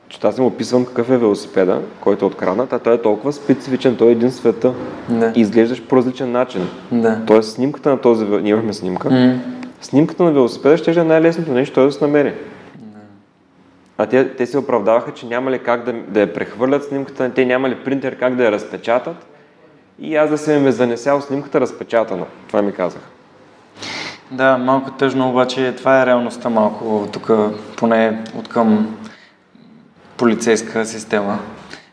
[0.10, 3.95] Че аз им описвам какъв е велосипеда, който е откраднат, а той е толкова специфичен,
[3.95, 4.73] той е един света.
[5.10, 5.34] Да.
[5.36, 6.67] И изглеждаш по различен начин.
[6.91, 7.19] Да.
[7.28, 9.38] Тоест снимката на този, ние имахме снимка, mm.
[9.82, 12.34] снимката на велосипеда ще е най-лесното нещо, той да се намери.
[13.97, 17.45] А те, те се оправдаваха, че няма ли как да, да я прехвърлят снимката, те
[17.45, 19.25] няма ли принтер как да я разпечатат.
[19.99, 22.25] И аз да се ме занесял снимката разпечатана.
[22.47, 23.05] Това ми казаха.
[24.31, 27.31] Да, малко тъжно, обаче това е реалността малко тук,
[27.77, 28.97] поне от към
[30.17, 31.39] полицейска система.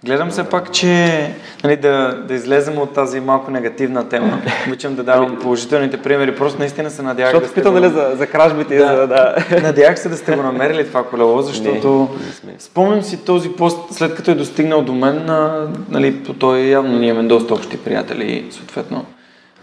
[0.05, 1.35] Гледам се пак, че
[1.65, 4.43] нали, да, да излезем от тази малко негативна тема.
[4.67, 6.37] Обичам да давам положителните примери.
[6.37, 7.81] Просто наистина се надявах Защото да питам, го...
[7.81, 8.77] нали, за, за кражбите.
[8.77, 8.97] Да.
[8.97, 9.37] За, да.
[9.63, 12.09] Надявах се да сте го намерили това колело, защото
[12.45, 16.59] Не, не спомням си този пост, след като е достигнал до мен, а, нали, той
[16.59, 19.05] явно ние имаме доста общи приятели съответно,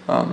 [0.08, 0.24] а,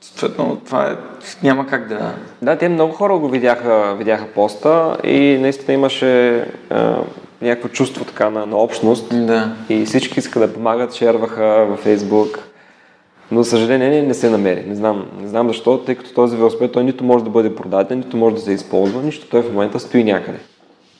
[0.00, 0.96] съответно това е,
[1.42, 2.12] няма как да...
[2.42, 6.96] Да, те много хора го видяха, видяха поста и наистина имаше а,
[7.42, 9.26] някакво чувство така на, на общност.
[9.26, 9.52] Да.
[9.68, 12.38] И всички искаха да помагат, шерваха във Фейсбук.
[13.30, 14.64] Но, за съжаление, не се намери.
[14.66, 17.98] Не знам, не знам защо, тъй като този велосипед той нито може да бъде продаден,
[17.98, 19.26] нито може да се използва, нищо.
[19.30, 20.38] Той в момента стои някъде.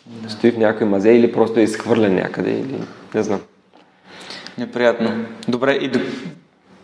[0.07, 0.31] Да.
[0.31, 2.75] Стои в някой мазе или просто е изхвърлен някъде, или
[3.15, 3.41] не знам.
[4.59, 5.11] Неприятно.
[5.49, 5.91] Добре, и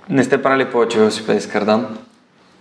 [0.09, 1.97] не сте правили повече велосипеди с кардан?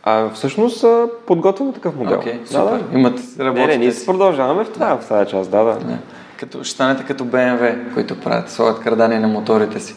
[0.04, 0.86] А всъщност
[1.28, 2.22] подготвяме такъв модел.
[2.22, 2.64] Okay, супер.
[2.64, 2.98] Да, да.
[2.98, 3.20] Имат.
[3.38, 4.98] Не, не, ние продължаваме в да.
[4.98, 5.74] в тази част, да, да.
[5.74, 5.98] да.
[6.40, 9.96] Като, ще станете като BMW, които правят, слагат кардани на моторите си.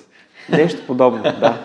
[0.48, 1.58] Нещо подобно, да.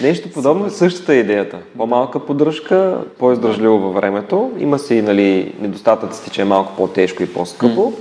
[0.00, 1.58] Нещо подобно е същата идеята.
[1.76, 4.50] По-малка поддръжка, по-издържливо във времето.
[4.58, 7.80] Има си нали, недостатъците, че е малко по-тежко и по-скъпо.
[7.80, 7.94] Mm.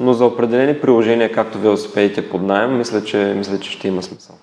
[0.00, 4.36] Но за определени приложения, както велосипедите под найем, мисля, че, мисля, че ще има смисъл.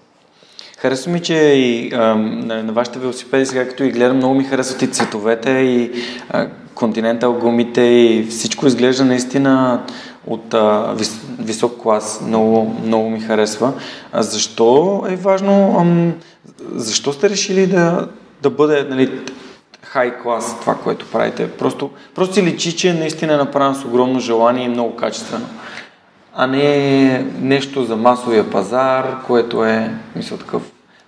[0.78, 4.44] Харесва ми, че и а, на, на вашите велосипеди, сега като и гледам, много ми
[4.44, 5.92] харесват и цветовете, и
[6.30, 9.84] а, континентал гумите, и всичко изглежда наистина
[10.28, 12.22] от а, вис, висок клас.
[12.28, 13.74] Много, много ми харесва.
[14.12, 16.14] А защо е важно, ам,
[16.76, 18.08] защо сте решили да,
[18.42, 19.20] да бъде нали,
[19.82, 21.52] хай клас това, което правите?
[21.52, 25.46] Просто, просто си личи, че наистина е направено с огромно желание и много качествено
[26.34, 30.62] а не нещо за масовия пазар, което е, мисля, такъв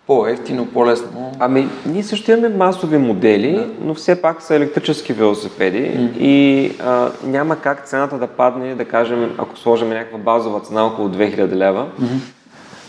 [0.08, 1.32] по-ефтино, по-лесно.
[1.40, 3.68] Ами, ние също имаме масови модели, да.
[3.82, 6.18] но все пак са електрически велосипеди mm.
[6.18, 11.10] и а, няма как цената да падне, да кажем, ако сложим някаква базова цена около
[11.10, 12.34] 2000 лева, mm-hmm.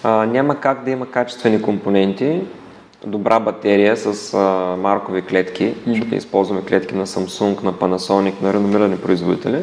[0.02, 2.40] а, няма как да има качествени компоненти,
[3.06, 5.92] добра батерия с а, маркови клетки, mm-hmm.
[5.94, 9.62] защото използваме клетки на Samsung, на Panasonic, на реномирани производители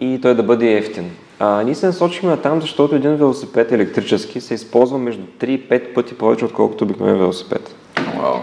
[0.00, 1.10] и той да бъде ефтин.
[1.38, 5.68] А, ние се насочихме на там, защото един велосипед електрически се използва между 3 и
[5.68, 7.74] 5 пъти повече, отколкото обикновен велосипед.
[7.96, 8.40] Wow.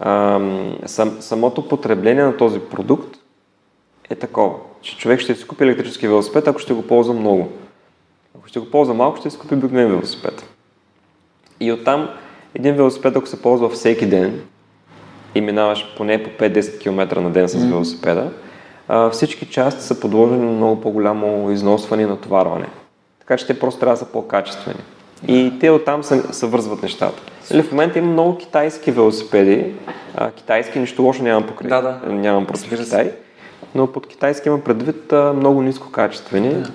[0.00, 0.40] А,
[0.86, 3.16] сам, самото потребление на този продукт
[4.10, 7.48] е такова, че човек ще си купи електрически велосипед, ако ще го ползва много.
[8.38, 10.44] Ако ще го ползва малко, ще си купи обикновен велосипед.
[11.60, 12.08] И оттам
[12.54, 14.40] един велосипед, ако се ползва всеки ден
[15.34, 18.51] и минаваш поне по 5-10 км на ден с велосипеда, mm
[19.12, 22.66] всички части са подложени на много по-голямо износване и натоварване.
[23.20, 24.80] Така че те просто трябва да са по-качествени.
[25.28, 27.22] И те оттам се, се вързват нещата.
[27.50, 29.72] Или в момента има много китайски велосипеди.
[30.16, 31.68] А, китайски нищо лошо нямам покрай.
[31.68, 32.12] Да, да.
[32.12, 33.12] Нямам против Китай.
[33.74, 36.54] Но под китайски има предвид а, много нискокачествени.
[36.54, 36.70] Да.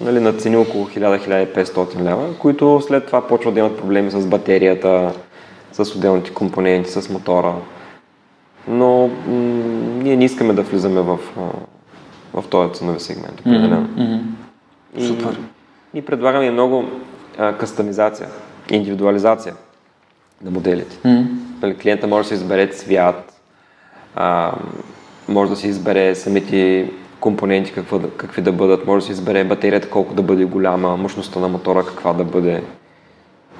[0.00, 5.12] Нали, на цени около 1000-1500 лева, които след това почват да имат проблеми с батерията,
[5.72, 7.54] с отделните компоненти, с мотора
[8.68, 9.12] но м-
[10.02, 11.18] ние не искаме да влизаме в,
[12.34, 13.40] в този ценови сегмент.
[13.40, 13.88] Определено.
[13.88, 14.20] Mm-hmm.
[14.96, 15.40] И, Супер.
[15.94, 16.84] И предлагаме много
[17.38, 18.28] а, кастомизация,
[18.70, 19.54] индивидуализация
[20.44, 20.96] на моделите.
[20.96, 21.82] Mm-hmm.
[21.82, 23.40] Клиента може да си избере цвят,
[24.14, 24.52] а,
[25.28, 29.90] може да си избере самите компоненти какво какви да бъдат, може да си избере батерията
[29.90, 32.62] колко да бъде голяма, мощността на мотора каква да бъде.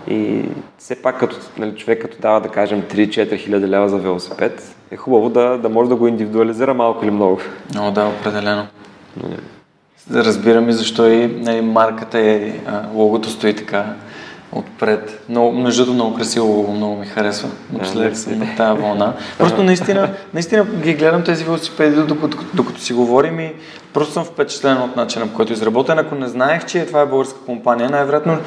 [0.08, 0.42] И
[0.78, 4.96] все пак като нали, човек като дава да кажем 3-4 хиляди лева за велосипед, е
[4.96, 7.38] хубаво да, да може да го индивидуализира малко или много.
[7.78, 8.66] О, да, определено.
[10.10, 12.52] Разбирам и защо и нали, марката е,
[12.94, 13.94] логото стои така
[14.54, 15.24] отпред.
[15.28, 17.48] Много, между другото много красиво, много ми харесва.
[17.72, 19.12] Напоследък съм на тази вълна.
[19.38, 23.52] Просто наистина, наистина ги гледам тези велосипеди, докато, докато си говорим и
[23.92, 25.98] просто съм впечатлен от начина, по който е изработен.
[25.98, 28.38] Ако не знаех, че това е българска компания, най-вероятно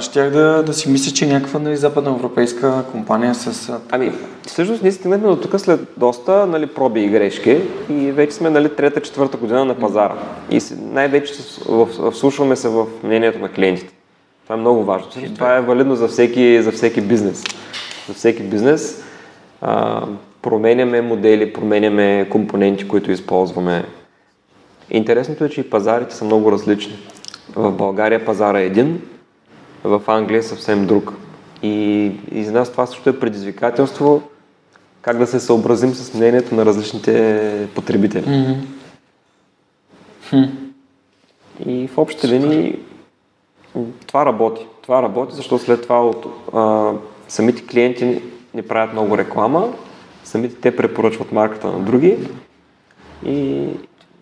[0.00, 3.72] щях да, да си мисля, че е някаква нали, западноевропейска компания с...
[3.90, 4.12] Ами,
[4.46, 8.68] всъщност ние стигнахме до тук след доста нали, проби и грешки и вече сме нали,
[8.68, 10.14] трета, четвърта година на пазара.
[10.50, 11.34] И най-вече
[12.12, 13.97] вслушваме се в мнението на клиентите.
[14.48, 15.08] Това е много важно.
[15.34, 17.44] Това е валидно за всеки, за всеки бизнес.
[18.08, 19.04] За всеки бизнес
[19.60, 20.02] а,
[20.42, 23.84] променяме модели, променяме компоненти, които използваме.
[24.90, 26.98] Интересното е, че и пазарите са много различни.
[27.56, 29.02] В България пазара е един,
[29.84, 31.12] в Англия е съвсем друг.
[31.62, 34.22] И, и за нас това също е предизвикателство
[35.02, 38.56] как да се съобразим с мнението на различните потребители.
[40.32, 40.50] Mm-hmm.
[41.66, 42.78] И в общи линии
[44.06, 44.66] това работи.
[44.82, 46.92] Това работи, защото след това от, а,
[47.28, 48.22] самите клиенти
[48.54, 49.68] ни правят много реклама,
[50.24, 52.18] самите те препоръчват марката на други.
[53.24, 53.32] И,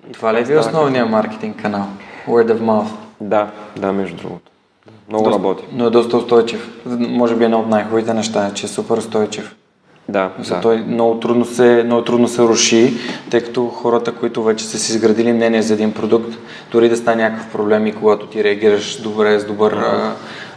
[0.08, 1.86] и това ли е основният маркетинг канал?
[2.28, 2.90] Word of mouth?
[3.20, 4.50] Да, да, между другото.
[5.08, 5.64] Много доста, работи.
[5.72, 6.82] Но е доста устойчив.
[6.86, 9.56] Може би е едно от най-хубавите неща, че е супер устойчив.
[10.08, 10.60] Да, да.
[10.60, 12.94] Той много трудно, се, много трудно се руши,
[13.30, 16.34] тъй като хората, които вече са си изградили мнение за един продукт,
[16.72, 20.12] дори да стане някакъв проблем и когато ти реагираш добре, с добър uh,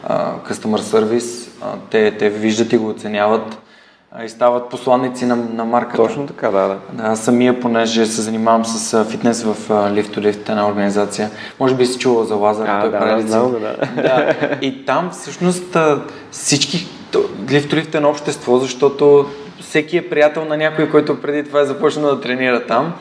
[0.09, 3.57] uh, customer service, uh, те, те виждат и го оценяват
[4.25, 5.97] и стават посланници на, на марката.
[5.97, 7.09] Точно така, да, да.
[7.09, 11.29] да самия, понеже се занимавам с фитнес в Lift to Lift, една организация.
[11.59, 13.59] Може би си чувал за Лазар, а, той да, прави да, да.
[13.95, 14.35] да.
[14.61, 15.77] И там всъщност
[16.31, 16.98] всички
[17.93, 19.25] Е на общество, защото
[19.59, 22.93] всеки е приятел на някой, който преди това е започнал да тренира там.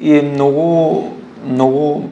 [0.00, 2.10] И е много, много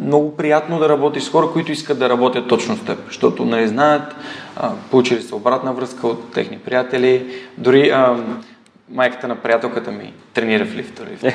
[0.00, 3.50] много приятно да работиш с хора, които искат да работят точно с теб, защото не
[3.50, 4.16] нали, знаят,
[4.56, 7.26] а, получили се обратна връзка от техни приятели,
[7.58, 8.16] дори а,
[8.92, 11.02] майката на приятелката ми тренира в лифта.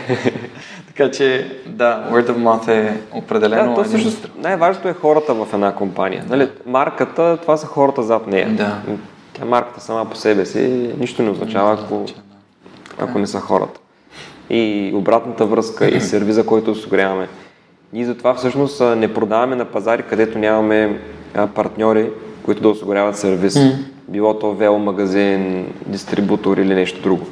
[0.88, 3.76] така че, да, word of mouth е определено.
[3.76, 6.26] Да, също, най-важното е хората в една компания.
[6.30, 8.50] Нали, марката, това са хората зад нея.
[8.50, 8.82] Да.
[9.34, 12.06] Тя марката сама по себе си нищо не означава, ако,
[13.00, 13.80] ако не са хората.
[14.50, 17.28] И обратната връзка и сервиза, който осигуряваме.
[17.94, 21.00] Ние затова всъщност не продаваме на пазари, където нямаме
[21.56, 22.10] партньори,
[22.46, 23.54] които да осигуряват сервис.
[23.54, 23.76] Mm.
[24.08, 27.26] Било то вело магазин, дистрибутор или нещо друго.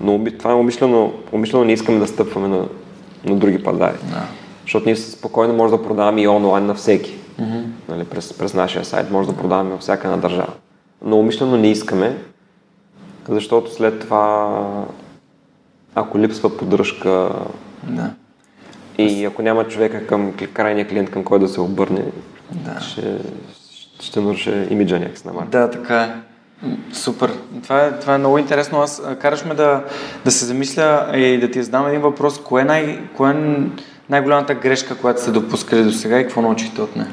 [0.00, 2.68] Но това е умишлено, умишлено не искаме да стъпваме на,
[3.24, 3.96] на други пазари.
[3.96, 4.22] Yeah.
[4.62, 7.16] Защото ние спокойно може да продаваме и онлайн на всеки.
[7.40, 7.64] Mm-hmm.
[7.88, 10.52] Нали, през, през нашия сайт може да продаваме във всяка една държава.
[11.04, 12.18] Но умишлено не искаме,
[13.28, 14.84] защото след това,
[15.94, 17.30] ако липсва поддръжка,
[17.82, 18.10] да.
[18.98, 22.04] И ако няма човека към крайния клиент, към който да се обърне,
[22.50, 22.80] да.
[22.80, 23.18] ще,
[24.00, 25.50] ще наруши имиджа някакси на марка.
[25.50, 26.29] Да, така е.
[26.92, 27.32] Супер.
[27.62, 28.80] Това е, това е много интересно.
[28.80, 29.84] Аз караш ме да,
[30.24, 32.42] да се замисля и да ти задам един въпрос.
[32.42, 33.34] Кое е, най, кое е
[34.10, 37.10] най-голямата грешка, която сте допускали до сега и какво научихте от нея?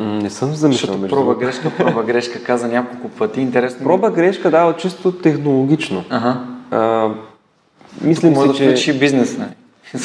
[0.00, 0.92] Не съм замислял.
[0.92, 3.40] Защото проба грешка, проба грешка, каза няколко пъти.
[3.40, 3.84] Интересно.
[3.84, 6.04] Проба грешка, да, чисто технологично.
[6.10, 6.40] Ага.
[6.70, 7.10] А,
[8.00, 8.98] Мислим може да че...
[8.98, 9.48] бизнес, не?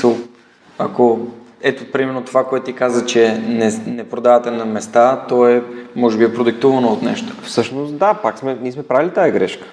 [0.04, 0.16] Нали?
[0.80, 1.20] Ако
[1.62, 5.64] ето, примерно това, което ти каза, че не, не продавате на места, то е,
[5.96, 7.34] може би, е продиктувано от нещо.
[7.44, 9.66] Всъщност, да, пак сме, ние сме правили тази грешка.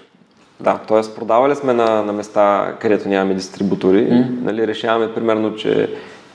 [0.61, 1.15] Да, т.е.
[1.17, 4.07] продавали сме на, на места, където нямаме дистрибутори.
[4.07, 4.43] Mm.
[4.43, 5.91] Нали, решаваме, примерно, че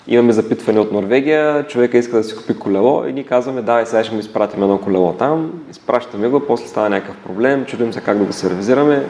[0.08, 3.86] имаме запитване от Норвегия, човека иска да си купи колело и ние казваме, да, и
[3.86, 8.02] сега ще му изпратим едно колело там, изпращаме го, после става някакъв проблем, чудим се
[8.02, 9.06] как да го сервизираме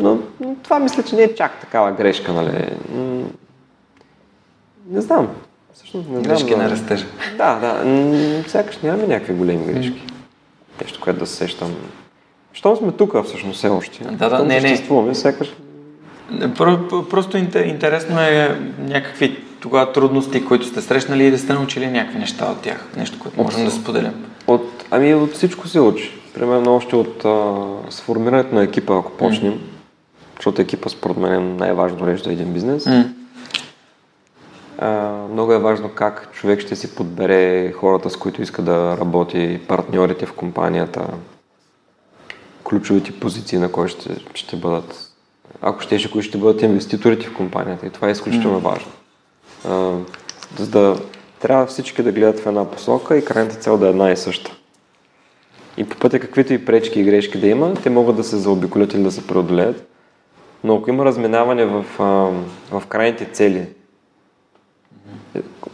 [0.00, 2.68] но, но това мисля, че не е чак такава грешка, нали?
[4.90, 5.28] Не знам.
[5.74, 6.22] Всъщност не знам.
[6.22, 7.06] Грешки на растежа.
[7.38, 8.44] Да, да.
[8.48, 10.02] Сякаш нямаме някакви големи грешки.
[10.82, 11.74] Нещо, което да се сещам.
[12.52, 14.04] Щом сме тук, всъщност, все още.
[14.04, 15.14] Да, да, не, не.
[15.14, 15.54] сякаш...
[17.10, 22.50] Просто интересно е някакви тогава трудности, които сте срещнали и да сте научили някакви неща
[22.50, 22.88] от тях.
[22.96, 24.24] Нещо, което можем да споделим.
[24.46, 26.12] От, ами от всичко се учи.
[26.34, 29.58] Примерно още от а, сформирането на екипа, ако почнем, mm.
[30.36, 32.84] защото екипа според мен е най-важно нещо за един бизнес.
[32.84, 33.06] Mm.
[35.30, 40.26] Много е важно как човек ще си подбере хората, с които иска да работи, партньорите
[40.26, 41.06] в компанията,
[42.64, 45.10] ключовите позиции, на кой ще, ще бъдат,
[45.62, 47.86] ако ще, кои ще бъдат инвеститорите в компанията.
[47.86, 48.64] И това е изключително mm.
[48.64, 48.92] важно.
[49.68, 49.92] А,
[50.58, 51.00] за да
[51.40, 54.56] трябва всички да гледат в една посока и крайната цел да е една и съща.
[55.76, 58.94] И по пътя каквито и пречки и грешки да има, те могат да се заобиколят
[58.94, 59.88] или да се преодолеят.
[60.64, 61.84] Но ако има разминаване в,
[62.70, 63.66] в крайните цели,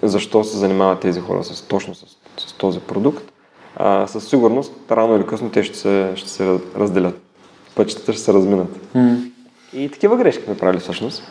[0.03, 2.05] защо се занимават тези хора с, точно с,
[2.38, 3.33] с този продукт,
[3.77, 7.23] а, със сигурност рано или късно те ще се, ще се разделят.
[7.75, 8.79] Пътищата ще се разминат.
[8.97, 9.31] Mm.
[9.73, 11.23] И такива грешки сме правили всъщност.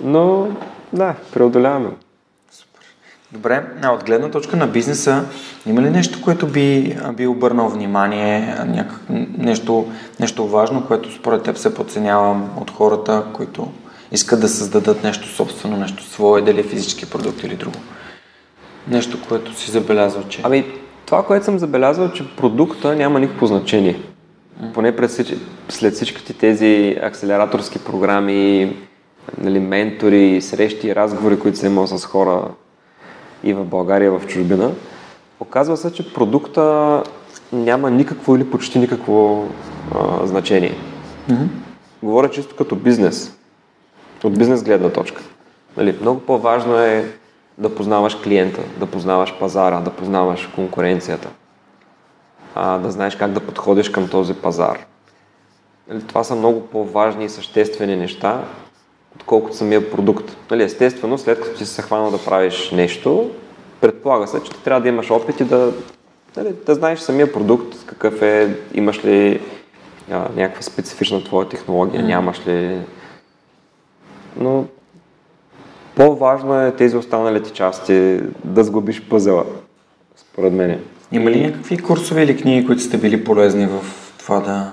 [0.00, 0.48] Но
[0.92, 1.90] да, преодоляваме.
[3.32, 5.24] Добре, а от гледна точка на бизнеса,
[5.66, 9.00] има ли нещо, което би, би обърнал внимание, някак,
[9.38, 9.86] нещо,
[10.20, 13.68] нещо важно, което според теб се подценява от хората, които
[14.12, 17.76] искат да създадат нещо собствено, нещо свое, дали е физически продукт или друго?
[18.88, 20.40] Нещо, което си забелязал, че...
[20.44, 20.64] Ами,
[21.06, 24.00] това, което съм забелязал, че продукта няма никакво значение.
[24.74, 25.10] Поне пред,
[25.68, 28.76] след всичките тези акселераторски програми,
[29.40, 32.42] нали, ментори, срещи, разговори, които съм имал с хора
[33.44, 34.70] и в България, и в чужбина,
[35.40, 37.02] оказва се, че продукта
[37.52, 39.48] няма никакво или почти никакво
[39.94, 40.74] а, значение.
[41.30, 41.46] Mm-hmm.
[42.02, 43.37] Говоря чисто като бизнес,
[44.24, 45.22] от бизнес гледна точка.
[45.76, 47.04] Нали, много по-важно е
[47.58, 51.28] да познаваш клиента, да познаваш пазара, да познаваш конкуренцията,
[52.54, 54.78] а, да знаеш как да подходиш към този пазар.
[55.88, 58.44] Нали, това са много по-важни и съществени неща,
[59.14, 60.36] отколкото самия продукт.
[60.50, 63.30] Нали, естествено, след като си се хванал да правиш нещо,
[63.80, 65.72] предполага се, че ти трябва да имаш опит и да,
[66.36, 69.40] нали, да знаеш самия продукт, какъв е, имаш ли
[70.10, 72.06] а, някаква специфична твоя технология, mm.
[72.06, 72.78] нямаш ли.
[74.38, 74.64] Но
[75.96, 79.44] по-важно е тези останалите части да сглобиш пъзела,
[80.16, 80.80] според мен.
[81.12, 83.80] Има ли някакви курсове или книги, които сте били полезни в
[84.18, 84.72] това да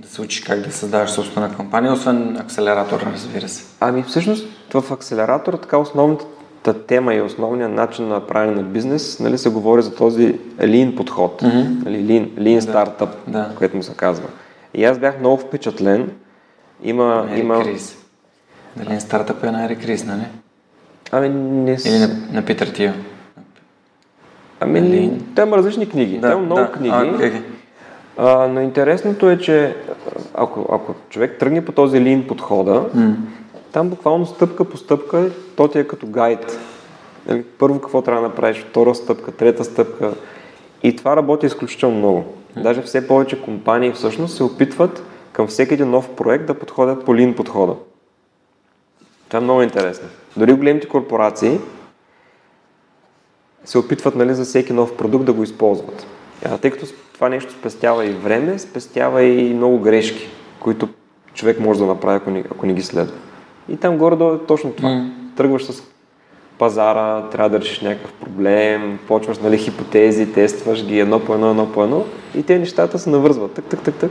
[0.00, 3.64] да се учиш как да създаваш собствена кампания, освен акселератор, разбира се?
[3.80, 9.38] Ами всъщност в акселератор така основната тема и основният начин на правене на бизнес, нали,
[9.38, 11.84] се говори за този lean подход, mm-hmm.
[11.84, 12.72] нали, lean, lean да.
[12.72, 13.50] startup, да.
[13.58, 14.28] което му се казва.
[14.74, 16.10] И аз бях много впечатлен.
[16.82, 18.03] Има, Мери има, Крис.
[18.76, 20.24] Дали стартъп е на Ерик Рис, нали?
[21.12, 21.86] Ами не с...
[21.86, 22.90] Или на, на Питър Тио?
[24.60, 26.18] Ами, Дали- там има различни книги.
[26.18, 26.72] Да, има много да.
[26.72, 26.94] книги.
[26.94, 27.32] А, окей.
[28.16, 29.76] А, но интересното е, че
[30.34, 33.16] ако, ако човек тръгне по този лин подхода, М.
[33.72, 36.58] там буквално стъпка по стъпка, то ти е като гайд.
[37.26, 40.14] Нали, Първо какво трябва да направиш, втора стъпка, трета стъпка.
[40.82, 42.24] И това работи изключително много.
[42.56, 45.02] Даже все повече компании всъщност се опитват
[45.32, 47.74] към всеки един нов проект да подходят по лин подхода.
[49.34, 50.08] Това е много интересно.
[50.36, 51.58] Дори големите корпорации
[53.64, 56.06] се опитват нали, за всеки нов продукт да го използват.
[56.44, 60.28] А, тъй като това нещо спестява и време, спестява и много грешки,
[60.60, 60.88] които
[61.34, 63.14] човек може да направи, ако не, ако не ги следва.
[63.68, 64.88] И там горе-долу е точно това.
[64.88, 65.10] М.
[65.36, 65.82] Тръгваш с
[66.58, 71.72] пазара, трябва да решиш някакъв проблем, почваш нали, хипотези, тестваш ги едно по едно, едно
[71.72, 72.04] по едно
[72.34, 73.52] и те нещата се навързват.
[73.52, 74.10] Тък, тък, тък, тък.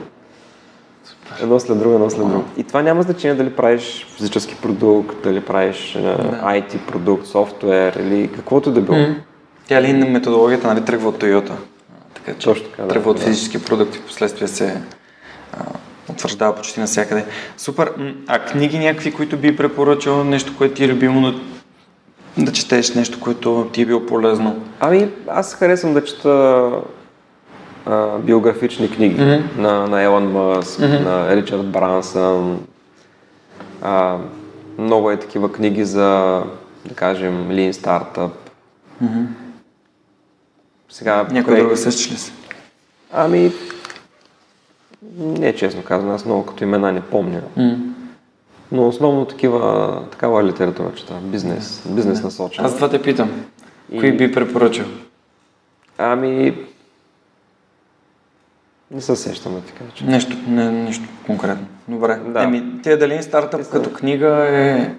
[1.42, 2.44] Едно след друго, едно след друго.
[2.58, 6.18] И това няма значение дали правиш физически продукт, дали правиш да.
[6.44, 8.98] IT продукт, софтуер или каквото да било.
[9.68, 11.52] Тя ли методологията нали, тръгва от Toyota?
[12.14, 13.24] Така че Точно така, да, тръгва от да.
[13.24, 14.82] физически продукти, в последствие се
[15.54, 15.58] а,
[16.10, 17.26] утвърждава почти навсякъде.
[17.58, 17.92] Супер.
[18.28, 21.34] А книги някакви, които би препоръчал, нещо, което ти е любимо да,
[22.46, 24.64] да четеш, нещо, което ти е било полезно?
[24.80, 26.70] Ами, аз харесвам да чета
[27.86, 29.62] а, биографични книги Мгм.
[29.62, 31.04] на, на Елън Мъск, Мгм.
[31.04, 32.60] на Ричард Брансън.
[33.82, 34.18] А,
[34.78, 36.44] много е такива книги за,
[36.86, 38.30] да кажем, Lean Startup.
[40.90, 42.32] Сега, Някой кое- друга сещаш ли се?
[43.12, 43.52] Ами,
[45.18, 47.42] не честно казвам, аз много като имена не помня.
[47.58, 47.76] М.
[48.72, 52.68] Но основно такива, такава литература чета, бизнес, бизнес насочена.
[52.68, 53.32] Аз това те питам.
[53.92, 54.86] И- Кои би препоръчал?
[55.98, 56.56] Ами,
[58.94, 59.92] не се сещам да ти кажа.
[59.94, 61.66] че- Нещо, не, нещо конкретно.
[61.88, 62.20] Добре.
[62.26, 62.44] Да.
[62.44, 64.90] Еми, тия дали стартъп Те са- като книга е...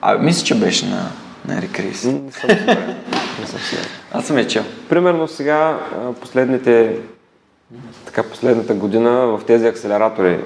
[0.00, 1.08] А, мисля, че беше на,
[1.44, 2.04] на Ерик Рис.
[2.04, 2.96] Не съм сигурен.
[3.40, 3.86] Не съм сигурен.
[4.12, 4.64] Аз съм я чел.
[4.88, 5.78] Примерно сега,
[6.20, 6.96] последните,
[8.06, 10.38] така последната година в тези акселератори,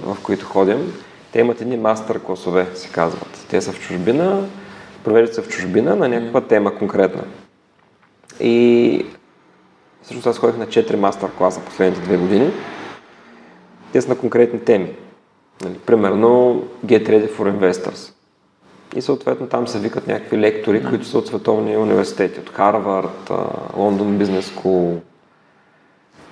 [0.00, 0.92] в които ходим,
[1.32, 3.46] те имат едни мастер класове, се казват.
[3.50, 4.42] Те са в чужбина,
[5.04, 7.22] провеждат се в чужбина на някаква тема конкретна.
[8.40, 9.06] И
[10.02, 12.50] всъщност аз ходих на 4 мастер класа последните две години.
[13.92, 14.92] Те са на конкретни теми.
[15.64, 18.12] Нали, примерно Get Ready for Investors.
[18.96, 23.30] И съответно там се викат някакви лектори, които са от световни университети, от Харвард,
[23.76, 25.00] Лондон Бизнес Скул,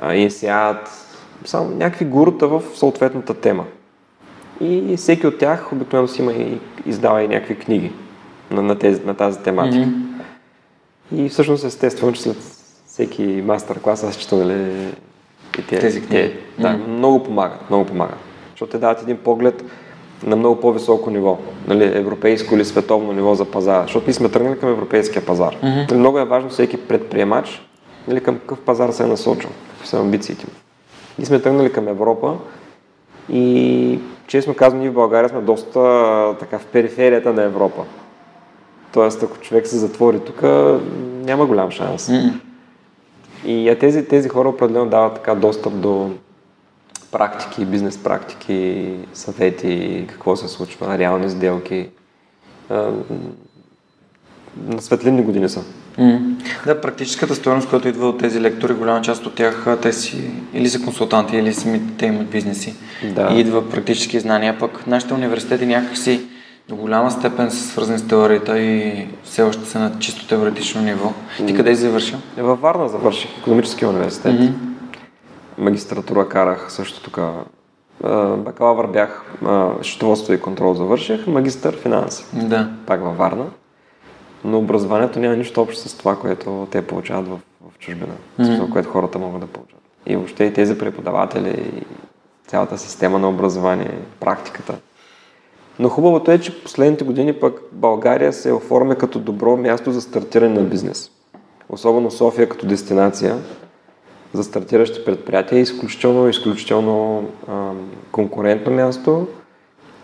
[0.02, 0.88] INSEAD,
[1.44, 3.64] само някакви гурута в съответната тема.
[4.60, 7.92] И всеки от тях обикновено си има и издава и някакви книги
[8.50, 9.88] на, на, тези, на тази тематика.
[11.12, 12.36] И всъщност естествено, че след
[13.00, 14.88] всеки мастер-клас аз чета нали,
[15.58, 16.22] и те, Тези книги.
[16.22, 18.18] Те, да, много помагат, много помагат.
[18.50, 19.64] Защото те дават един поглед
[20.26, 23.82] на много по-високо ниво, нали, европейско или световно ниво за пазара.
[23.82, 25.56] Защото ние сме тръгнали към европейския пазар.
[25.62, 27.62] Нали, много е важно всеки предприемач
[28.08, 30.52] нали, към какъв пазар се е насочил, какви са амбициите му.
[31.18, 32.36] Ние сме тръгнали към Европа
[33.32, 35.80] и честно казвам, ние в България сме доста
[36.40, 37.82] така в периферията на Европа.
[38.92, 40.42] Тоест, ако човек се затвори тук,
[41.24, 42.08] няма голям шанс.
[42.08, 42.40] М.
[43.46, 46.10] И тези, тези хора определено дават така достъп до
[47.12, 51.88] практики, бизнес практики, съвети, какво се случва, реални сделки.
[54.66, 55.62] На светлинни години са.
[55.98, 56.20] М.
[56.66, 60.68] Да, практическата стоеност, която идва от тези лектори, голяма част от тях, те си или
[60.68, 62.74] са консултанти, или самите те имат бизнеси.
[63.14, 63.32] Да.
[63.32, 66.20] И идва практически знания, пък нашите университети някакси
[66.68, 71.12] до голяма степен са свързани с теорията и все още са на чисто теоретично ниво.
[71.46, 72.18] Ти къде си завършил?
[72.36, 74.40] Е, Във Варна завърших економически университет.
[74.40, 74.52] Мгм.
[75.58, 77.20] Магистратура карах също тук.
[78.36, 79.24] Бакалавър бях,
[79.82, 82.24] счетоводство и контрол завърших, магистър финанси.
[82.32, 82.70] Да.
[82.86, 83.46] Пак във Варна.
[84.44, 87.38] Но образованието няма нищо общо с това, което те получават в,
[87.70, 88.12] в чужбина.
[88.40, 88.72] Mm-hmm.
[88.72, 89.78] което хората могат да получат.
[90.06, 91.82] И въобще и тези преподаватели, и
[92.46, 94.74] цялата система на образование, практиката.
[95.80, 100.60] Но хубавото е, че последните години пък България се оформя като добро място за стартиране
[100.60, 101.10] на бизнес.
[101.68, 103.36] Особено София като дестинация
[104.32, 109.26] за стартиращи предприятия е изключително, изключително ам, конкурентно място.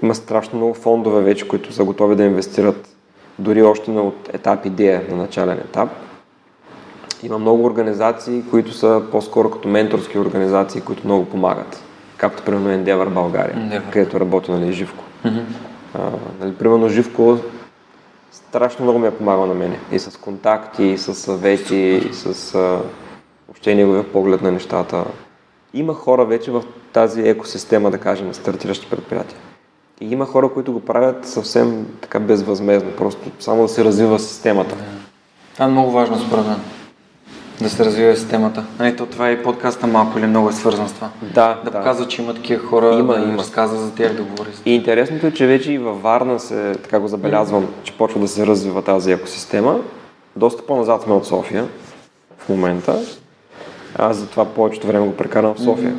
[0.03, 2.97] Има страшно много фондове вече, които са готови да инвестират
[3.39, 5.89] дори още на от етап идея, на начален етап.
[7.23, 11.86] Има много организации, които са по-скоро като менторски организации, които много помагат.
[12.17, 13.91] Както примерно Endeavor България, Endeavor.
[13.93, 15.05] където работи нали, Живко.
[15.25, 15.39] Мгм.
[15.95, 16.11] А,
[16.41, 17.39] нали, примерно Живко
[18.33, 19.79] страшно много ми е помагал на мене.
[19.93, 22.79] И с контакти, и с съвети, и с а,
[23.49, 25.05] въобще неговия поглед на нещата.
[25.75, 26.63] Има хора вече в
[26.93, 29.39] тази екосистема, да кажем, стартиращи предприятия.
[30.01, 34.77] И има хора, които го правят съвсем така безвъзмезно, просто само да се развива системата.
[35.53, 36.61] Това е много важно според мен.
[37.61, 38.65] Да се развива системата.
[38.79, 41.09] Нали, то това е и подкаста малко или много е свързан с това.
[41.23, 43.39] Да, да, показва, че има такива хора, има, да има.
[43.39, 44.49] разказва за тях, да говори.
[44.65, 48.29] И интересното е, че вече и във Варна се, така го забелязвам, че почва да
[48.29, 49.79] се развива тази екосистема.
[50.37, 51.65] Доста по-назад сме от София
[52.39, 53.01] в момента.
[53.99, 55.95] Аз затова повечето време го прекарам в София.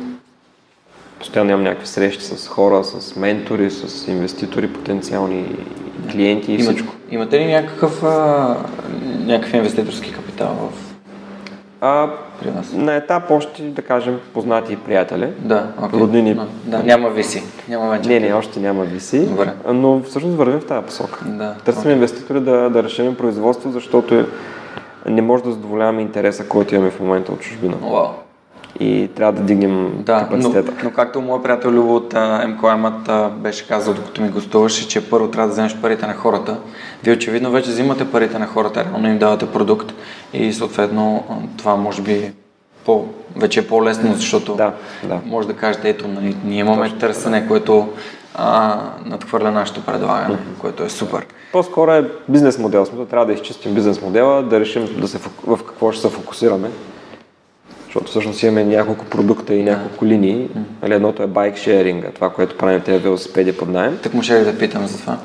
[1.18, 5.56] Постоянно имам някакви срещи с хора, с ментори, с инвеститори, потенциални
[6.12, 6.94] клиенти и Има, всичко.
[7.10, 8.56] имате ли някакъв, а,
[9.18, 10.87] някакъв инвеститорски капитал в,
[11.80, 12.08] А,
[12.40, 12.72] при вас?
[12.72, 15.32] на етап още, да кажем, познати и приятели.
[15.38, 16.00] Да, окей.
[16.00, 16.34] Роднини.
[16.34, 17.42] Да, да, няма виси.
[17.68, 18.08] Няма вече.
[18.08, 19.52] Не, не, още няма виси, Добре.
[19.66, 21.24] но всъщност вървим в тази посока.
[21.24, 21.92] Да, Търсим окей.
[21.92, 24.26] инвеститори да, да решим производство, защото е-
[25.06, 27.74] не може да задоволяваме интереса, който имаме в момента от чужбина.
[27.82, 28.06] Вау.
[28.80, 30.72] И трябва да дигнем Да, но, капацитета.
[30.84, 32.14] но както моят приятел Любо от
[32.48, 33.10] МКМът
[33.42, 36.56] беше казал, докато ми гостуваше, че първо трябва да вземеш парите на хората.
[37.04, 39.92] Вие очевидно вече взимате парите на хората, реално им давате продукт
[40.32, 41.24] и съответно
[41.56, 42.32] това може би
[42.84, 43.04] по,
[43.36, 44.72] вече е по-лесно, защото Да,
[45.04, 45.20] да.
[45.26, 47.88] може да кажете, ето, нали, ние имаме търсене, което
[48.34, 51.26] а, надхвърля нашето предлагане, което е супер.
[51.52, 52.84] По-скоро е бизнес модел.
[52.86, 56.68] Смисъл, трябва да изчистим бизнес модела, да решим да се, в какво ще се фокусираме.
[57.88, 60.48] Защото всъщност имаме няколко продукта и няколко линии.
[60.82, 63.98] Нали, едното е байк шеринга, това, което правим тези велосипеди под найем.
[64.02, 65.18] Так му ще да питам за това.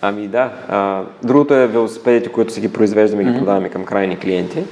[0.00, 0.50] Ами да.
[0.68, 4.64] А, другото е велосипедите, които си ги произвеждаме и ги продаваме към крайни клиенти.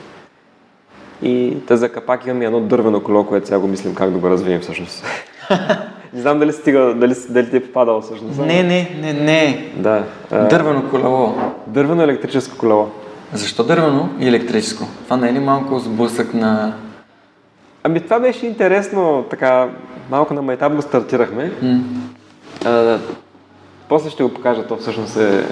[1.22, 4.30] И те за капак имаме едно дървено колело, което сега го мислим как да го
[4.30, 5.04] развием всъщност.
[6.14, 8.38] не знам дали стига, дали, дали ти е попадало всъщност.
[8.38, 9.68] Не, не, не, не.
[9.76, 10.04] Да.
[10.30, 11.34] А, Дървено колело.
[11.66, 12.88] дървено електрическо колело.
[13.32, 14.86] Защо дървено и електрическо?
[15.04, 16.74] Това не е ли малко сблъсък на...
[17.84, 19.68] Ами това беше интересно, така
[20.10, 21.52] малко на майтап го стартирахме.
[21.62, 21.80] М,
[22.64, 22.98] А,
[23.88, 25.44] после ще го покажа, то всъщност е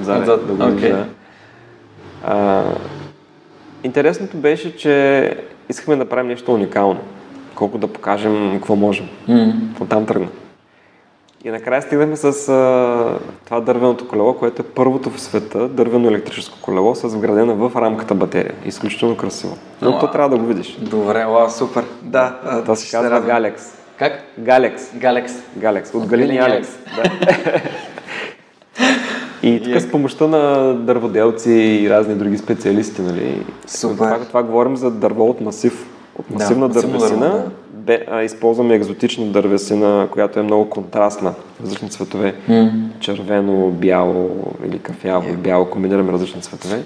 [0.00, 1.06] отзад, Отзад, да го вижда.
[2.24, 2.62] А,
[3.84, 5.36] интересното беше, че
[5.68, 7.00] искахме да правим нещо уникално.
[7.54, 9.06] Колко да покажем какво можем.
[9.28, 10.28] м, Оттам тръгна.
[11.44, 16.58] И накрая стигнахме с а, това дървеното колело, което е първото в света дървено електрическо
[16.62, 18.54] колело с вградена в рамката батерия.
[18.64, 19.56] Изключително красиво.
[19.82, 20.00] Но Уау.
[20.00, 20.76] то трябва да го видиш.
[20.80, 21.84] Добре, ла, супер.
[22.02, 23.26] Да, а, Това се казва радвам.
[23.26, 23.62] Галекс.
[23.98, 24.12] Как?
[24.38, 24.82] Галекс.
[24.96, 25.32] Галекс.
[25.56, 25.94] Галекс.
[25.94, 26.68] От От Галини Алекс.
[26.96, 27.02] Да.
[29.42, 33.46] И тук с помощта на дърводелци и разни други специалисти, нали?
[33.66, 33.96] Супер.
[33.96, 35.86] Това, това говорим за дърво от масив.
[36.18, 37.20] От Да, масивна масивно дървесина.
[37.20, 37.50] дърво, да.
[37.86, 41.34] Бе, а, използваме екзотична дървесина, която е много контрастна.
[41.62, 42.34] Различни цветове.
[42.48, 42.70] М.
[43.00, 44.30] Червено, бяло
[44.66, 45.70] или кафяво и бяло.
[45.70, 46.82] Комбинираме различни цветове.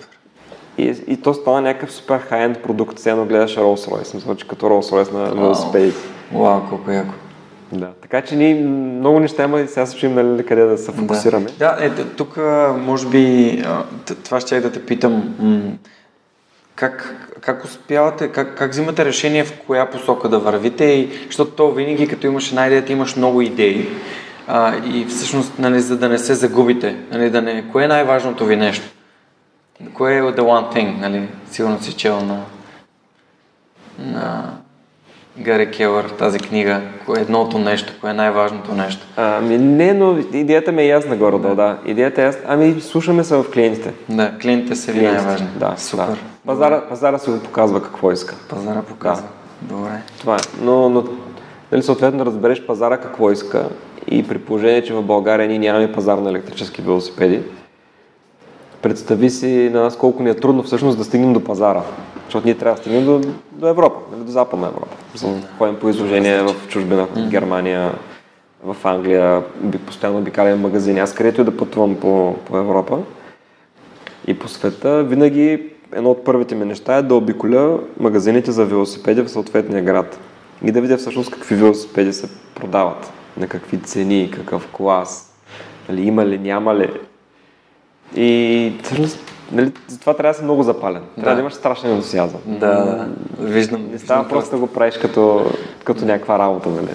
[0.79, 2.99] И, и то стана някакъв супер хай-енд продукт.
[2.99, 4.15] Сега гледаш Rolls Royce.
[4.15, 5.93] Мисля, че като Rolls Royce на велосипеди.
[6.33, 7.15] Вау, колко яко.
[7.73, 7.89] Да.
[8.03, 11.47] Така че ние много неща има и сега се чуем нали, къде да се фокусираме.
[11.59, 12.39] Да, да ето, тук
[12.79, 13.65] може би
[14.25, 15.35] това ще да те питам.
[15.41, 15.61] М-
[16.79, 21.71] как, как успявате, как, как взимате решение в коя посока да вървите и защото то
[21.71, 23.89] винаги като имаш една идея, ти имаш много идеи
[24.47, 28.45] а, и всъщност, нали, за да не се загубите, нали, да не, кое е най-важното
[28.45, 28.87] ви нещо?
[29.95, 31.29] Кое е the one thing, нали?
[31.51, 32.41] Сигурно си чел на,
[33.99, 34.53] на
[35.39, 39.07] Гари Келър тази книга, кое е едното нещо, кое е най-важното нещо.
[39.17, 41.55] Ами не, но идеята ми е ясна горе да.
[41.55, 41.79] да.
[41.87, 42.43] Идеята е ясна.
[42.47, 43.93] Ами слушаме се в клиентите.
[44.09, 45.47] Да, клиентите са ви най-важни.
[45.57, 46.07] Да, Супер.
[46.07, 46.17] Да.
[46.49, 48.35] Пазара, пазара си го показва какво иска.
[48.49, 49.27] Пазара показва.
[49.63, 50.03] Добре.
[50.21, 50.39] Това е.
[50.61, 51.05] Но, но
[51.73, 53.69] нали, съответно да разбереш пазара какво иска
[54.07, 57.43] и при положение, че в България ние нямаме пазар на електрически велосипеди,
[58.83, 61.83] представи си на нас колко ни е трудно всъщност да стигнем до пазара.
[62.25, 63.21] Защото ние трябва да стигнем до,
[63.53, 64.97] до Европа, нали, до Западна Европа.
[65.17, 65.41] Mm.
[65.59, 67.93] Ходим по изложение в чужбина, в Германия,
[68.65, 71.01] в Англия, би- постоянно обикаляме магазини.
[71.01, 72.99] Аз където и да пътувам по, по Европа
[74.27, 79.23] и по света, винаги едно от първите ми неща е да обиколя магазините за велосипеди
[79.23, 80.19] в съответния град
[80.65, 85.35] и да видя всъщност какви велосипеди се продават, на какви цени, какъв клас,
[85.89, 86.91] нали, има ли, няма ли.
[88.17, 89.19] И всъщност,
[89.53, 91.03] нали, затова трябва да си много запален.
[91.17, 91.41] Трябва Да.
[91.41, 92.41] имаш страшен ентусиазъм.
[92.47, 93.09] Да, да.
[93.39, 93.89] Виждам.
[93.93, 95.53] Не става виждам просто да го правиш като,
[95.85, 96.95] като някаква работа, нали?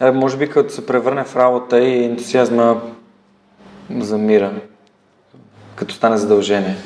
[0.00, 2.80] Е, може би като се превърне в работа и ентусиазма
[3.98, 4.52] замира.
[5.74, 6.76] Като стане задължение.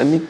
[0.00, 0.20] Ами,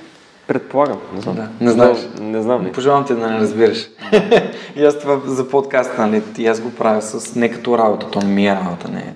[0.48, 0.98] предполагам.
[1.14, 1.36] Не знам.
[1.36, 1.98] Да, не знаеш.
[2.20, 2.70] Не, не знам.
[2.74, 3.88] Пожелавам ти да не разбираш.
[4.76, 8.18] и аз това за подкаст, нали, и аз го правя с не като работа, то
[8.20, 9.14] не ми е работа, не е.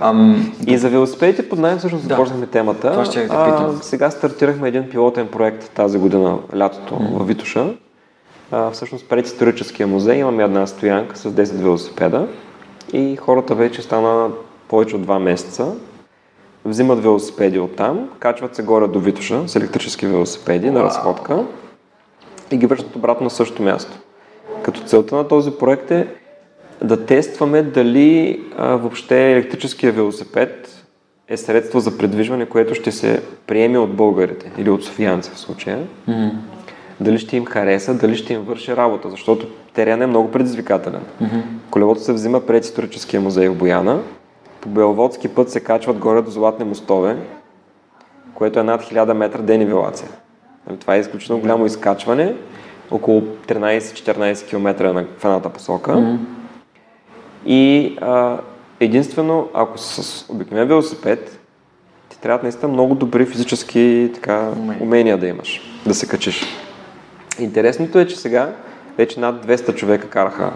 [0.00, 2.14] Ам, И за велосипедите под найем всъщност Да.
[2.14, 2.90] започнахме темата.
[2.92, 3.78] Това ще те А, питам.
[3.82, 7.66] сега стартирахме един пилотен проект тази година, лятото, в Витуша.
[8.50, 12.26] А, всъщност пред историческия музей имаме една стоянка с 10 велосипеда
[12.92, 14.28] и хората вече стана
[14.68, 15.66] повече от два месеца,
[16.64, 21.44] взимат велосипеди от там, качват се горе до Витоша с електрически велосипеди на разходка
[22.50, 23.92] и ги връщат обратно на същото място.
[24.62, 26.06] Като целта на този проект е
[26.84, 30.84] да тестваме дали а, въобще електрическия велосипед
[31.28, 35.78] е средство за предвижване, което ще се приеме от българите или от софиянци в случая.
[36.08, 36.30] Mm-hmm.
[37.00, 41.02] Дали ще им хареса, дали ще им върши работа, защото терен е много предизвикателен.
[41.22, 41.42] Mm-hmm.
[41.70, 44.00] Колелото се взима пред историческия музей в Бояна.
[44.62, 47.16] По Беловодски път се качват горе до Златни мостове,
[48.34, 50.08] което е над 1000 метра денивелация.
[50.66, 52.34] Нали, това е изключително голямо изкачване,
[52.90, 55.92] около 13-14 км на, в едната посока.
[55.92, 56.18] Mm-hmm.
[57.46, 58.38] И а,
[58.80, 61.38] единствено, ако с обикновен велосипед,
[62.08, 64.82] ти трябва наистина много добри физически така, умения.
[64.82, 66.42] умения да имаш, да се качиш.
[67.38, 68.52] Интересното е, че сега
[68.98, 70.52] вече над 200 човека караха,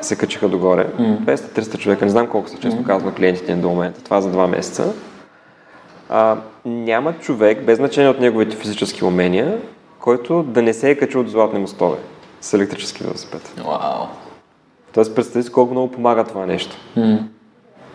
[0.00, 0.86] се качиха догоре.
[0.98, 1.18] Mm.
[1.18, 2.86] 200-300 човека, не знам колко са, честно mm.
[2.86, 4.04] казвам, клиентите до момента.
[4.04, 4.92] Това за два месеца.
[6.08, 9.58] А, няма човек, без значение от неговите физически умения,
[10.00, 11.96] който да не се е качил от златни мостове
[12.40, 13.52] с електрически велосипед.
[13.56, 14.06] Вау!
[14.94, 16.76] Тоест, представи си колко много помага това нещо.
[16.96, 17.18] Mm.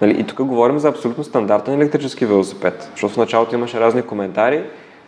[0.01, 4.63] Нали, и тук говорим за абсолютно стандартен електрически велосипед, защото в началото имаше разни коментари,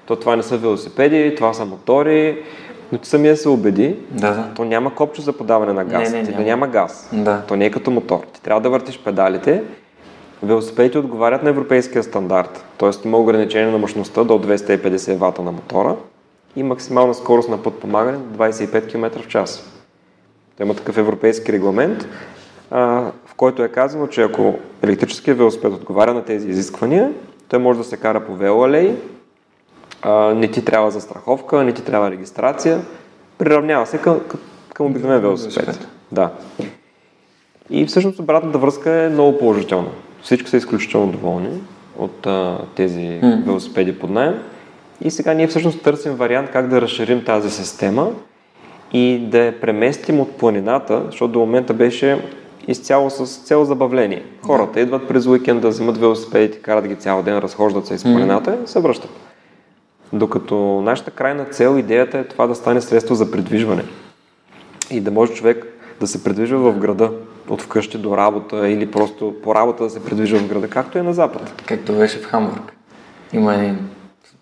[0.05, 2.43] то това не са велосипеди, това са мотори,
[2.91, 4.49] но ти самия се убеди, да, да.
[4.55, 6.43] то няма копче за подаване на газ, не, не, ти няма.
[6.43, 7.41] да няма газ, да.
[7.47, 8.19] то не е като мотор.
[8.33, 9.63] Ти трябва да въртиш педалите,
[10.43, 12.89] велосипедите отговарят на европейския стандарт, т.е.
[13.05, 15.95] има ограничение на мощността до 250 вата на мотора
[16.55, 19.71] и максимална скорост на подпомагане 25 км в час.
[20.57, 22.07] Той има такъв европейски регламент,
[22.71, 27.11] в който е казано, че ако електрическия велосипед отговаря на тези изисквания,
[27.49, 28.95] той може да се кара по велоалей,
[30.05, 32.81] а, не ти трябва застраховка, не ти трябва регистрация,
[33.37, 34.19] приравнява се към,
[34.73, 35.87] към обикновен велосипед.
[36.11, 36.29] Да.
[37.69, 39.89] И всъщност обратната връзка е много положителна.
[40.21, 41.49] Всички са изключително доволни
[41.97, 43.45] от а, тези mm.
[43.45, 44.39] велосипеди под найем.
[45.01, 48.11] И сега ние всъщност търсим вариант как да разширим тази система
[48.93, 52.21] и да я преместим от планината, защото до момента беше
[52.67, 54.23] изцяло с цел забавление.
[54.45, 58.67] Хората идват през уикенда, взимат велосипедите, карат ги цял ден, разхождат се из планината и
[58.67, 59.24] се връщат.
[60.13, 63.83] Докато нашата крайна цел, идеята е това да стане средство за придвижване.
[64.91, 65.65] И да може човек
[65.99, 67.11] да се придвижва в града,
[67.49, 71.03] от вкъщи до работа или просто по работа да се придвижва в града, както е
[71.03, 71.63] на запад.
[71.65, 72.73] Както беше в Хамбург.
[73.33, 73.77] Има един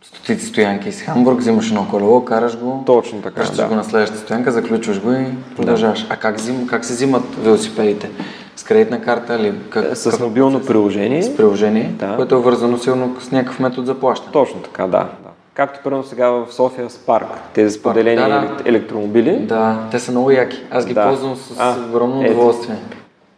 [0.04, 3.68] стотици стоянки с Хамбург, взимаш едно колело, караш го, Точно така, връщаш да.
[3.68, 6.02] го на следващата стоянка, заключваш го и продължаваш.
[6.02, 6.14] Да.
[6.14, 8.10] А как, зим, как се взимат велосипедите?
[8.56, 9.98] С кредитна карта или как?
[9.98, 11.24] С мобилно приложение.
[11.24, 12.16] С приложение, да.
[12.16, 14.32] което е вързано силно с някакъв метод за плащане.
[14.32, 15.10] Точно така, да.
[15.54, 18.58] Както първо сега в София с парк, тези споделени да, да.
[18.66, 19.40] електромобили.
[19.40, 20.64] Да, те са много яки.
[20.72, 21.08] Аз ги да.
[21.08, 22.76] ползвам с а, огромно удоволствие.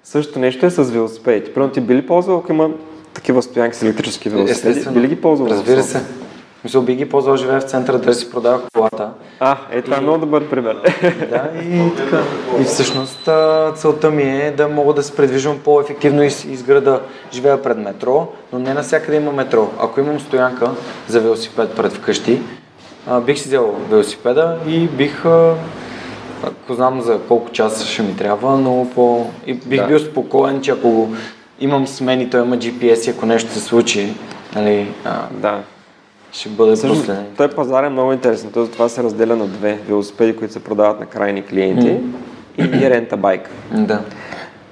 [0.03, 1.53] Също нещо е с велосипедите.
[1.53, 2.69] Първо ти били ползвал, ако има
[3.13, 4.69] такива стоянки с електрически велосипеди?
[4.69, 4.93] Естествено.
[4.93, 5.49] Били ги ползвал?
[5.49, 6.01] Разбира се.
[6.65, 9.09] Мисля, би ги ползвал, живея в центъра, да си продавах колата.
[9.39, 9.99] А, е, това и...
[9.99, 10.77] е много добър пример.
[11.29, 12.21] Да, и така.
[12.61, 13.29] И всъщност
[13.75, 17.01] целта ми е да мога да се предвижвам по-ефективно из, из града.
[17.33, 19.69] Живея пред метро, но не навсякъде има метро.
[19.79, 20.71] Ако имам стоянка
[21.07, 22.41] за велосипед пред вкъщи,
[23.25, 25.25] бих си взел велосипеда и бих
[26.43, 29.29] ако знам за колко часа ще ми трябва, но по...
[29.45, 29.87] И бих да.
[29.87, 31.09] бил спокоен, че ако
[31.59, 34.13] имам смени, той има GPS и ако нещо се случи,
[34.55, 35.59] нали, а, да
[36.35, 37.25] ще бъде Също, последен.
[37.37, 38.51] Той пазар е много интересен.
[38.53, 41.97] Той това се разделя на две велосипеди, които се продават на крайни клиенти
[42.59, 42.85] mm.
[42.85, 43.49] и рента байк.
[43.71, 44.01] Да.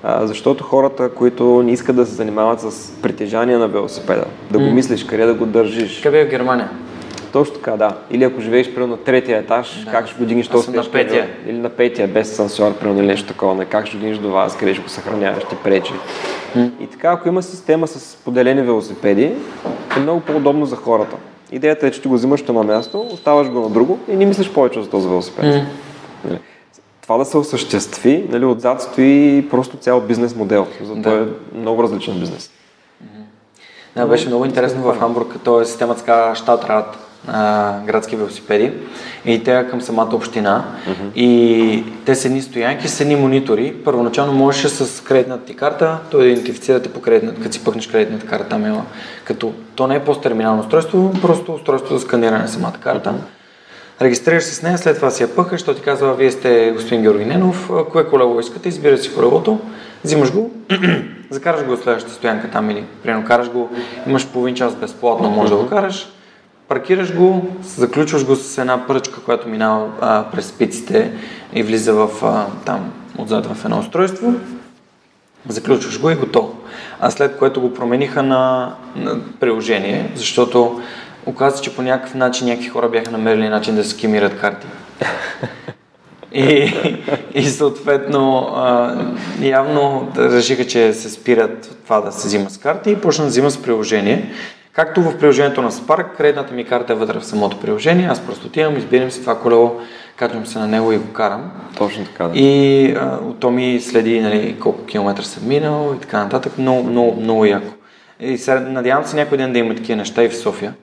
[0.03, 4.69] А, защото хората, които не искат да се занимават с притежание на велосипеда, да mm.
[4.69, 6.01] го мислиш, къде да го държиш.
[6.01, 6.69] Къде е в Германия?
[7.33, 7.97] Точно така, да.
[8.11, 9.91] Или ако живееш примерно на третия етаж, да.
[9.91, 11.27] как ще го дигнеш този на петия.
[11.47, 13.65] Или на петия, без сансьор, примерно или нещо такова.
[13.65, 15.93] Как ще го дигнеш до вас, къде ще го съхраняваш, ти пречи.
[16.55, 16.69] Mm.
[16.79, 19.31] И така, ако има система с поделени велосипеди,
[19.97, 21.15] е много по-удобно за хората.
[21.53, 24.51] Идеята е, че ти го взимаш на място, оставаш го на друго и не мислиш
[24.51, 25.45] повече за този велосипед.
[25.45, 25.65] Mm.
[27.01, 30.67] Това да се осъществи, нали, отзад стои просто цял бизнес модел.
[30.83, 31.13] Зато да.
[31.13, 32.51] е много различен бизнес.
[33.95, 35.35] Да, беше много интересно в Хамбург.
[35.43, 36.97] То е системата така Штатрат,
[37.87, 38.71] градски велосипеди
[39.25, 40.65] и те към самата община.
[40.87, 41.13] Uh-huh.
[41.15, 43.75] И те са едни стоянки, са едни монитори.
[43.85, 48.49] Първоначално можеше с кредитната ти карта, да идентифицирате по кредитната, като си пъкнеш кредитната карта,
[48.49, 48.85] там има,
[49.23, 53.13] като то не е посттерминално устройство, просто устройство за сканиране самата карта.
[54.01, 57.01] Регистрираш се с нея, след това си я пъхаш, то ти казва, вие сте господин
[57.01, 59.59] Георги Ненов, кое колело искате, избираш си колелото,
[60.03, 60.51] взимаш го,
[61.29, 63.69] закараш го от следващата стоянка там или приедно караш го,
[64.07, 66.07] имаш половин час безплатно, може да го караш,
[66.67, 71.11] паркираш го, заключваш го с една пръчка, която минава а, през спиците
[71.53, 74.33] и влиза в, а, там отзад в едно устройство.
[75.47, 76.55] Заключваш го и готово.
[76.99, 80.81] А след което го промениха на, на приложение, защото
[81.25, 84.67] оказа че по някакъв начин някакви хора бяха намерили начин да скимират карти.
[86.35, 86.73] И,
[87.33, 88.95] и съответно а,
[89.41, 93.51] явно решиха, че се спират това да се взима с карти и почна да взима
[93.51, 94.31] с приложение.
[94.73, 98.47] Както в приложението на Spark, кредитната ми карта е вътре в самото приложение, аз просто
[98.47, 99.79] отивам, избирам си това колело,
[100.15, 101.51] качвам се на него и го карам.
[101.77, 102.39] Точно така, да.
[102.39, 106.57] И а, то ми следи нали, колко километра съм минал и така нататък.
[106.57, 107.73] Много, много, много яко.
[108.19, 110.73] И се, надявам се някой ден да има такива неща и в София.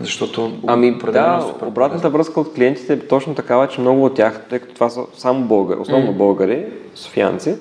[0.00, 4.40] Защото ами, да, супер обратната връзка от клиентите е точно такава, че много от тях,
[4.50, 6.16] тъй като това са само българи, основно mm.
[6.16, 7.56] българи, софиянци,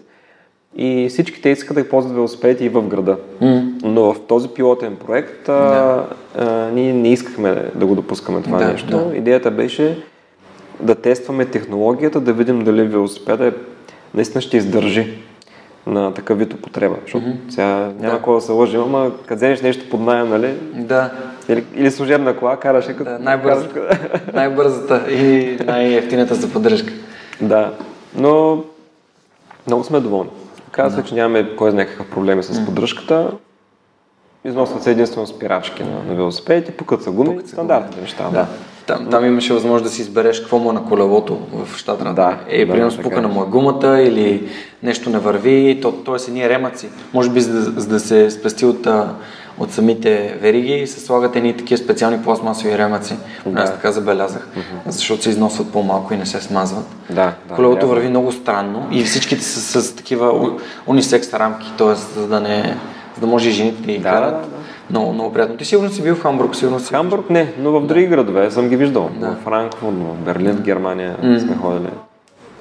[0.76, 3.17] и всички те искат да ползват велосипеди и в града.
[3.41, 3.72] Mm.
[3.84, 6.07] Но в този пилотен проект а, да.
[6.38, 8.88] а, ние не искахме да го допускаме това да, нещо.
[8.88, 9.15] Да.
[9.15, 10.03] Идеята беше
[10.80, 13.51] да тестваме технологията, да видим дали велосипеда е,
[14.13, 15.17] наистина ще издържи
[15.88, 16.95] на такъв вид употреба.
[17.01, 17.49] Защото mm-hmm.
[17.49, 18.11] сега няма да.
[18.11, 20.53] какво да се лъжим, ама като вземеш нещо под найем, нали?
[20.74, 21.11] Да.
[21.49, 23.03] Или, или служебна кола, караш и като...
[23.03, 23.99] Да, най-бързата,
[24.34, 26.93] най-бързата и най-ефтината за поддръжка.
[27.41, 27.74] Да,
[28.15, 28.63] но
[29.67, 30.30] много сме доволни.
[30.72, 31.07] Казва да.
[31.07, 33.32] че нямаме кой знае какъв проблеми с поддръжката.
[34.45, 38.30] Износват се единствено спирачки на, на велосипедите, пукат са гуми, стандартните неща.
[38.30, 38.47] Да.
[38.88, 42.13] Там, там имаше възможност да си избереш какво му е на колелото в щата.
[42.13, 44.49] Да, е, да, примерно спукана му е гумата или
[44.84, 46.15] нещо не върви, то, т.е.
[46.28, 46.89] едни ремъци.
[47.13, 48.88] Може би за, за да се спести от,
[49.59, 53.15] от самите вериги, се слагат едни такива специални пластмасови ремъци.
[53.45, 53.61] Да.
[53.61, 54.91] Аз така забелязах, uh-huh.
[54.91, 56.85] защото се износват по-малко и не се смазват.
[57.09, 60.51] Да, да, Колелото върви много странно и всичките са с, с такива
[60.87, 61.95] унисекс рамки, т.е.
[61.95, 62.77] за да не
[63.15, 64.41] за да може и жените да ги да, карат.
[64.41, 64.55] Да, да.
[64.89, 65.57] Много, много приятно.
[65.57, 66.89] Ти сигурно си бил в Хамбург, сигурно си.
[66.89, 69.09] Хамбург не, но в други градове съм ги виждал.
[69.19, 69.27] Да.
[69.27, 71.39] В Франкфурт, в Берлин, в Германия mm.
[71.39, 71.89] сме ходили.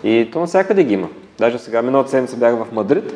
[0.05, 1.09] И то навсякъде ги има.
[1.39, 3.13] Даже сега миналата седмица бях в Мадрид,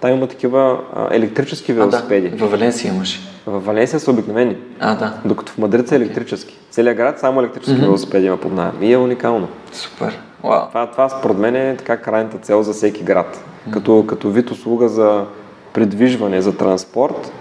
[0.00, 2.26] там има такива а, електрически велосипеди.
[2.26, 2.46] А, да.
[2.46, 3.20] В Валенсия имаше.
[3.46, 4.56] В Валенсия са обикновени.
[4.80, 5.12] А, да.
[5.24, 6.58] Докато в Мадрид са електрически.
[6.70, 7.84] Целият град само електрически mm-hmm.
[7.84, 8.72] велосипеди има под найем.
[8.80, 9.48] И е уникално.
[9.72, 10.18] Супер.
[10.44, 10.68] Wow.
[10.68, 13.36] Това, това според мен е така крайната цел за всеки град.
[13.36, 13.72] Mm-hmm.
[13.72, 15.24] Като, като вид услуга за
[15.72, 17.32] придвижване, за транспорт,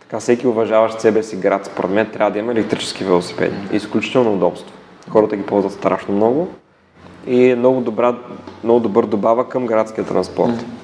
[0.00, 3.56] така всеки уважаващ себе си град, според мен, трябва да има електрически велосипеди.
[3.72, 4.72] Изключително удобство.
[5.10, 6.48] Хората ги ползват страшно много
[7.26, 8.16] и е много, добра,
[8.64, 10.52] много добър добава към градския транспорт.
[10.52, 10.83] Mm.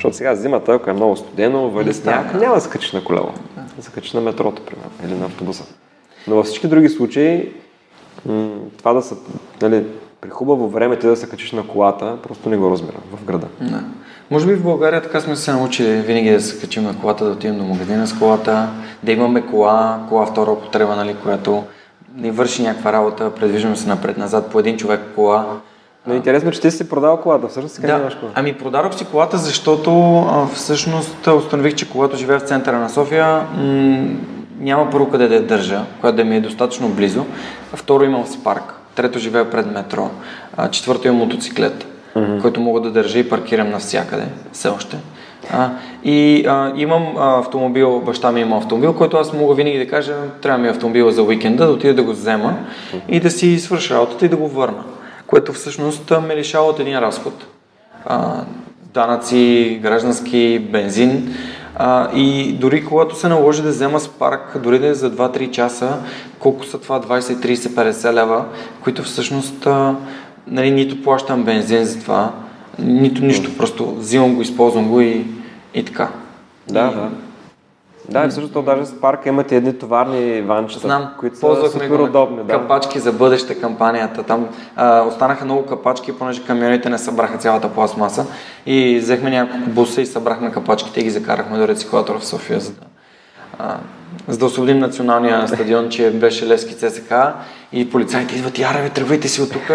[0.00, 3.28] Защото сега зимата, ако е много студено, вали сняг, няма да се качиш на колело.
[3.76, 5.64] Да се качиш на метрото, примерно, или на автобуса.
[6.28, 7.52] Но във всички други случаи,
[8.78, 9.16] това да са,
[9.62, 9.86] нали,
[10.20, 13.46] при хубаво време ти да се качиш на колата, просто не го разбирам в града.
[13.60, 13.82] Да.
[14.30, 17.30] Може би в България така сме се научили винаги да се качим на колата, да
[17.30, 18.68] отидем до магазина с колата,
[19.02, 21.64] да имаме кола, кола втора употреба, нали, която
[22.16, 25.46] ни върши някаква работа, предвиждаме се напред-назад по един човек кола.
[26.06, 28.32] Но интересно, че ти си продал колата, всъщност да, имаш кола?
[28.34, 33.46] Ами продадох си колата, защото а, всъщност установих, че когато живея в центъра на София,
[33.56, 34.08] м-
[34.60, 37.26] няма първо къде да я държа, която да ми е достатъчно близо.
[37.74, 38.74] Второ имам си парк.
[38.94, 40.10] Трето живея пред метро.
[40.56, 41.86] А, четвърто имам мотоциклет
[42.16, 42.40] mm-hmm.
[42.40, 44.96] който мога да държа и паркирам навсякъде, все още.
[45.52, 45.70] А,
[46.04, 50.14] и а, имам а, автомобил, баща ми има автомобил, който аз мога винаги да кажа,
[50.42, 52.56] трябва ми автомобила за уикенда, да отида да го взема
[53.08, 54.82] и да си свърша работата и да го върна.
[55.30, 57.46] Което всъщност ме лишава от един разход.
[58.06, 58.44] А,
[58.94, 61.34] данъци, граждански, бензин.
[61.76, 65.50] А, и дори когато се наложи да взема с парк, дори да е за 2-3
[65.50, 65.98] часа,
[66.38, 68.44] колко са това 20, 30, 50 лева,
[68.82, 69.94] които всъщност а,
[70.46, 72.32] нали, нито плащам бензин за това,
[72.78, 75.26] нито нищо, просто взимам го, използвам го и,
[75.74, 76.08] и така.
[76.68, 77.08] Да, и, да.
[78.08, 82.44] Да, и всъщност даже с парка имате едни товарни ванчета, Знам, които са супер удобни.
[82.44, 82.52] Да.
[82.52, 84.22] Капачки за бъдеще кампанията.
[84.22, 88.26] Там а, останаха много капачки, понеже камионите не събраха цялата пластмаса
[88.66, 92.72] и взехме няколко буса и събрахме капачките и ги закарахме до рециклатора в София, за
[92.72, 92.80] да,
[93.58, 93.76] а,
[94.28, 97.14] за да освободим националния стадион, че беше Левски ЦСК
[97.72, 99.72] и полицайите идват, яре, тръгвайте си от тук.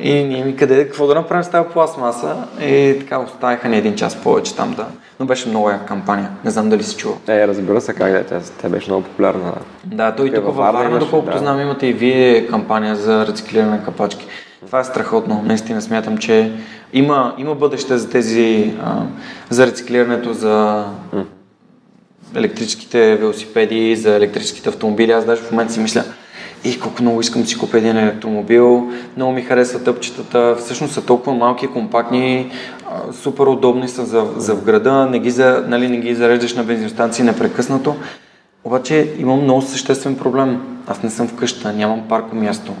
[0.00, 2.36] И ние ми къде, какво да направим с тази пластмаса?
[2.60, 4.86] И така оставиха ни един час повече там да.
[5.20, 6.30] Но беше много яка кампания.
[6.44, 7.18] Не знам дали си чувал.
[7.28, 8.24] Е, разбира се как да е.
[8.24, 9.52] Тя, тя беше много популярна.
[9.84, 11.38] Да, той тук във Варна, доколкото да.
[11.38, 14.26] знам, имате и вие кампания за рециклиране на капачки.
[14.66, 15.42] Това е страхотно.
[15.44, 16.52] Наистина смятам, че
[16.92, 19.02] има, има бъдеще за тези, а,
[19.50, 20.84] за рециклирането, за
[22.36, 25.12] електрическите велосипеди, за електрическите автомобили.
[25.12, 26.04] Аз даже в момента си мисля,
[26.64, 31.04] и колко много искам да си купя един електромобил, много ми харесва тъпчетата, всъщност са
[31.06, 32.50] толкова малки, компактни,
[33.12, 36.64] супер удобни са за, за в града, не ги, за, нали, не ги зареждаш на
[36.64, 37.96] бензиностанции непрекъснато.
[38.64, 40.62] Обаче имам много съществен проблем.
[40.86, 42.72] Аз не съм вкъща, нямам парко място,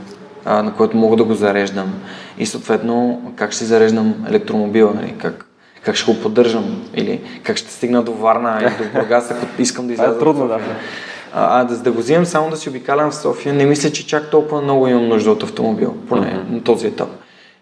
[0.46, 1.94] на което мога да го зареждам.
[2.38, 5.14] И съответно, как ще зареждам електромобила, нали?
[5.18, 5.46] как,
[5.82, 9.86] как ще го поддържам или как ще стигна до Варна или до Бургас, ако искам
[9.86, 10.16] да Това изляза.
[10.16, 10.58] е трудно, да.
[11.36, 14.06] А, а да, да го вземам само да си обикалям в София, не мисля, че
[14.06, 17.08] чак толкова много имам нужда от автомобил, поне на този етап.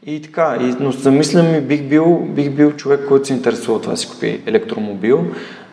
[0.07, 3.83] И така, и, но замислям ми, бих бил, бих бил човек, който се интересува от
[3.83, 5.25] това да си купи електромобил.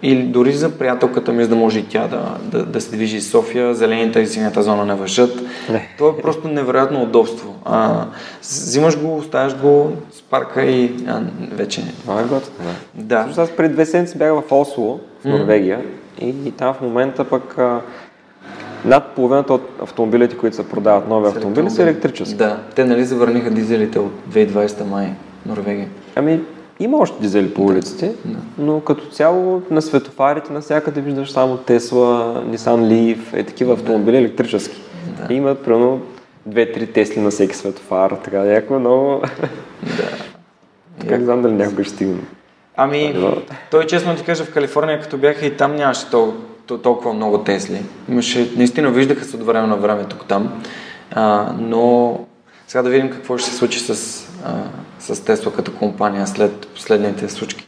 [0.04, 3.18] Или дори за приятелката ми, за да може и тя да, да, да се движи
[3.18, 5.41] из София, зелените и синята зона не въжат.
[5.70, 5.95] Не.
[5.97, 7.56] То е просто невероятно удобство.
[7.66, 8.06] А,
[8.41, 11.22] взимаш го, оставяш го с парка и а,
[11.52, 11.91] вече не.
[12.02, 12.56] Това е готино,
[12.95, 13.18] да.
[13.18, 15.82] Всъщност аз преди две седмици бях в Осло, в Норвегия,
[16.22, 17.82] и, и там в момента пък а,
[18.86, 22.36] над половината от автомобилите, които се продават, нови автомобили, са електрически.
[22.36, 25.14] Да, те нали забраниха дизелите от 2020 май,
[25.45, 25.88] Норвегия.
[26.16, 26.41] Ами,
[26.80, 28.14] има още дизели по улиците,
[28.57, 34.82] но като цяло на светофарите навсякъде виждаш само Тесла, Nissan Leaf, е такива автомобили електрически.
[35.30, 36.01] И имат примерно
[36.45, 39.22] две-три Тесли на всеки светофар, така някакво много...
[40.99, 42.28] Така не знам дали някога ще стигнем.
[42.82, 43.36] Ами, Да.
[43.71, 46.34] той честно ти кажа, в Калифорния, като бях и там нямаше тол-
[46.67, 47.82] тол- толкова много Тесли.
[48.09, 50.61] Имаше, наистина виждаха се от време на време тук там.
[51.11, 52.19] А, но
[52.67, 53.89] сега да видим какво ще се случи с,
[54.45, 54.53] а,
[54.99, 57.67] с Тесла като компания след последните случки.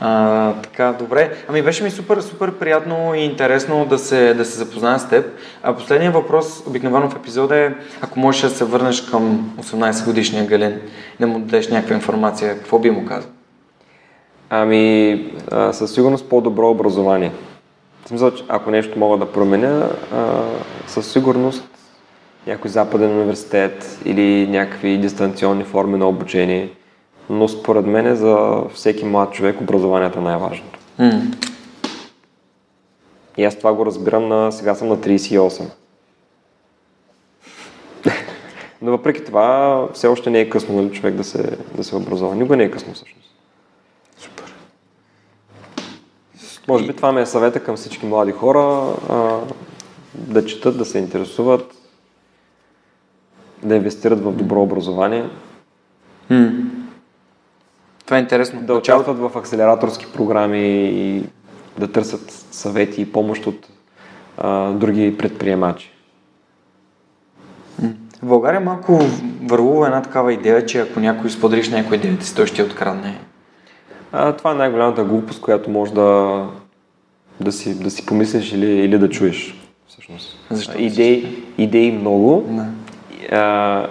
[0.00, 1.34] А, така, добре.
[1.48, 5.26] Ами беше ми супер, супер приятно и интересно да се, да се запозная с теб.
[5.62, 10.46] А последният въпрос, обикновено в епизода е, ако можеш да се върнеш към 18 годишния
[10.46, 10.80] Гален,
[11.20, 13.30] да му дадеш някаква информация, какво би му казал?
[14.50, 17.32] Ами, а, със сигурност по-добро образование.
[18.04, 20.42] В смисъл, че ако нещо мога да променя, а,
[20.86, 21.64] със сигурност
[22.46, 26.70] някой западен университет или някакви дистанционни форми на обучение.
[27.30, 30.78] Но според мен за всеки млад човек образованието е най-важното.
[30.98, 31.22] М.
[33.36, 34.52] И аз това го разбирам на...
[34.52, 35.62] Сега съм на 38.
[38.82, 42.34] Но въпреки това, все още не е късно нали, човек да се, да се образова.
[42.34, 43.34] Никога не е късно всъщност.
[44.18, 44.54] Супер.
[46.70, 49.38] Може би това ми е съвета към всички млади хора а,
[50.14, 51.74] да четат, да се интересуват,
[53.62, 55.24] да инвестират в добро образование,
[56.30, 56.50] М.
[58.04, 58.62] Това е интересно.
[58.62, 61.24] да участват в акселераторски програми и
[61.78, 63.68] да търсят съвети и помощ от
[64.38, 65.92] а, други предприемачи.
[68.22, 68.98] В България малко
[69.42, 73.29] върлува една такава идея, че ако някой споделиш някоя идея, си той ще открадне.
[74.12, 76.40] А, това е най-голямата глупост, която може да,
[77.40, 79.54] да, си, да си помислиш или, или да чуеш.
[79.88, 80.38] Всъщност.
[80.50, 80.78] Защо?
[80.78, 82.48] Идеи, идеи много.
[82.48, 82.66] Да.
[83.36, 83.86] А,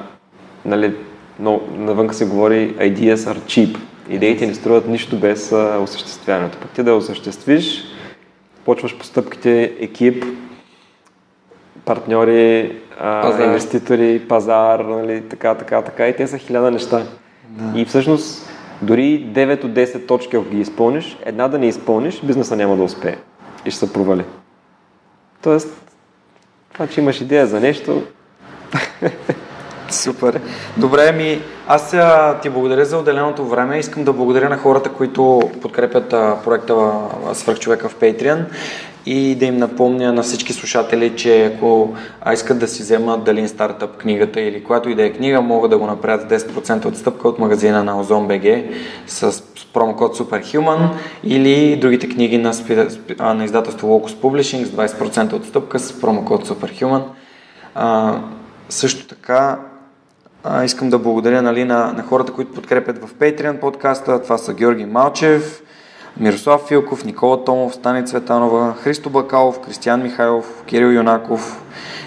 [0.66, 0.96] нали,
[1.40, 3.78] но навънка се говори ideas are cheap.
[4.10, 6.58] Идеите не струват нищо без а, осъществяването.
[6.58, 7.84] Пък ти да осъществиш,
[8.66, 10.26] почваш по стъпките екип,
[11.86, 13.46] партньори, а, Пазар.
[13.46, 16.08] инвеститори, пазар, нали, така, така, така.
[16.08, 17.04] И те са хиляда неща.
[17.76, 18.49] И всъщност,
[18.82, 22.84] дори 9 от 10 точки, ако ги изпълниш, една да не изпълниш, бизнеса няма да
[22.84, 23.18] успее.
[23.66, 24.24] И ще се провали.
[25.42, 25.82] Тоест,
[26.74, 28.04] това, че имаш идея за нещо,
[29.90, 30.42] Супер.
[30.78, 31.96] Добре, ми аз
[32.42, 33.80] ти благодаря за отделеното време.
[33.80, 36.10] Искам да благодаря на хората, които подкрепят
[36.44, 36.92] проекта
[37.34, 38.46] Свърхчовека в Patreon
[39.10, 41.94] и да им напомня на всички слушатели, че ако
[42.34, 45.78] искат да си вземат Далин Стартъп книгата или която и да е книга, могат да
[45.78, 48.74] го направят с 10% отстъпка от магазина на Ozon.bg
[49.08, 49.44] с,
[49.74, 50.90] промокод Superhuman
[51.24, 52.54] или другите книги на,
[53.20, 57.04] на издателство Locus Publishing с 20% отстъпка с промокод Superhuman.
[57.76, 58.20] А,
[58.70, 59.60] също така
[60.44, 64.22] а, искам да благодаря нали, на, на хората, които подкрепят в Patreon подкаста.
[64.22, 65.62] Това са Георги Малчев,
[66.18, 71.62] Мирослав Филков, Никола Томов, Стани Цветанова, Христо Бакалов, Кристиян Михайлов, Кирил Юнаков,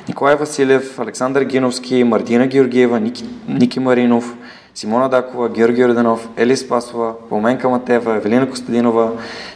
[0.08, 4.36] Николай Василев, Александър Гиновски, Мартина Георгиева, Ники, Ники Маринов,
[4.74, 9.10] Симона Дакова, Георги Орданов, Ели Спасова, Пламенка Матева, Евелина Костадинова,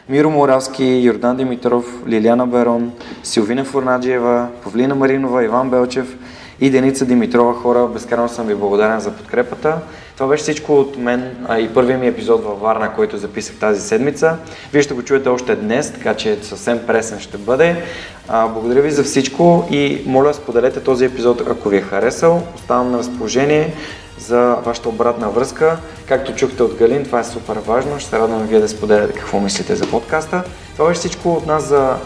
[0.09, 2.93] Миро Моравски, Йордан Димитров, Лиляна Берон,
[3.23, 6.17] Силвина Фурнаджиева, Павлина Маринова, Иван Белчев
[6.61, 7.55] и Деница Димитрова.
[7.55, 9.79] Хора, безкрайно съм ви благодарен за подкрепата.
[10.17, 13.81] Това беше всичко от мен а, и първият ми епизод във Варна, който записах тази
[13.81, 14.37] седмица.
[14.73, 17.83] Вие ще го чуете още днес, така че съвсем пресен ще бъде.
[18.29, 22.43] А, благодаря ви за всичко и моля споделете този епизод, ако ви е харесал.
[22.55, 23.75] Оставам на разположение
[24.19, 25.77] за вашата обратна връзка.
[26.07, 27.99] Както чухте от Галин, това е супер важно.
[28.01, 30.43] Ще се радвам вие да споделяте какво мислите за подкаста.
[30.77, 31.97] Това беше всичко от нас за,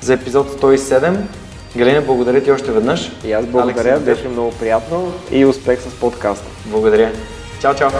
[0.00, 1.16] за епизод 107.
[1.76, 3.12] Галина, благодаря ти още веднъж.
[3.24, 6.46] И аз благодаря, Алекс, беше много приятно и успех с подкаста.
[6.66, 7.12] Благодаря.
[7.58, 7.90] 交枪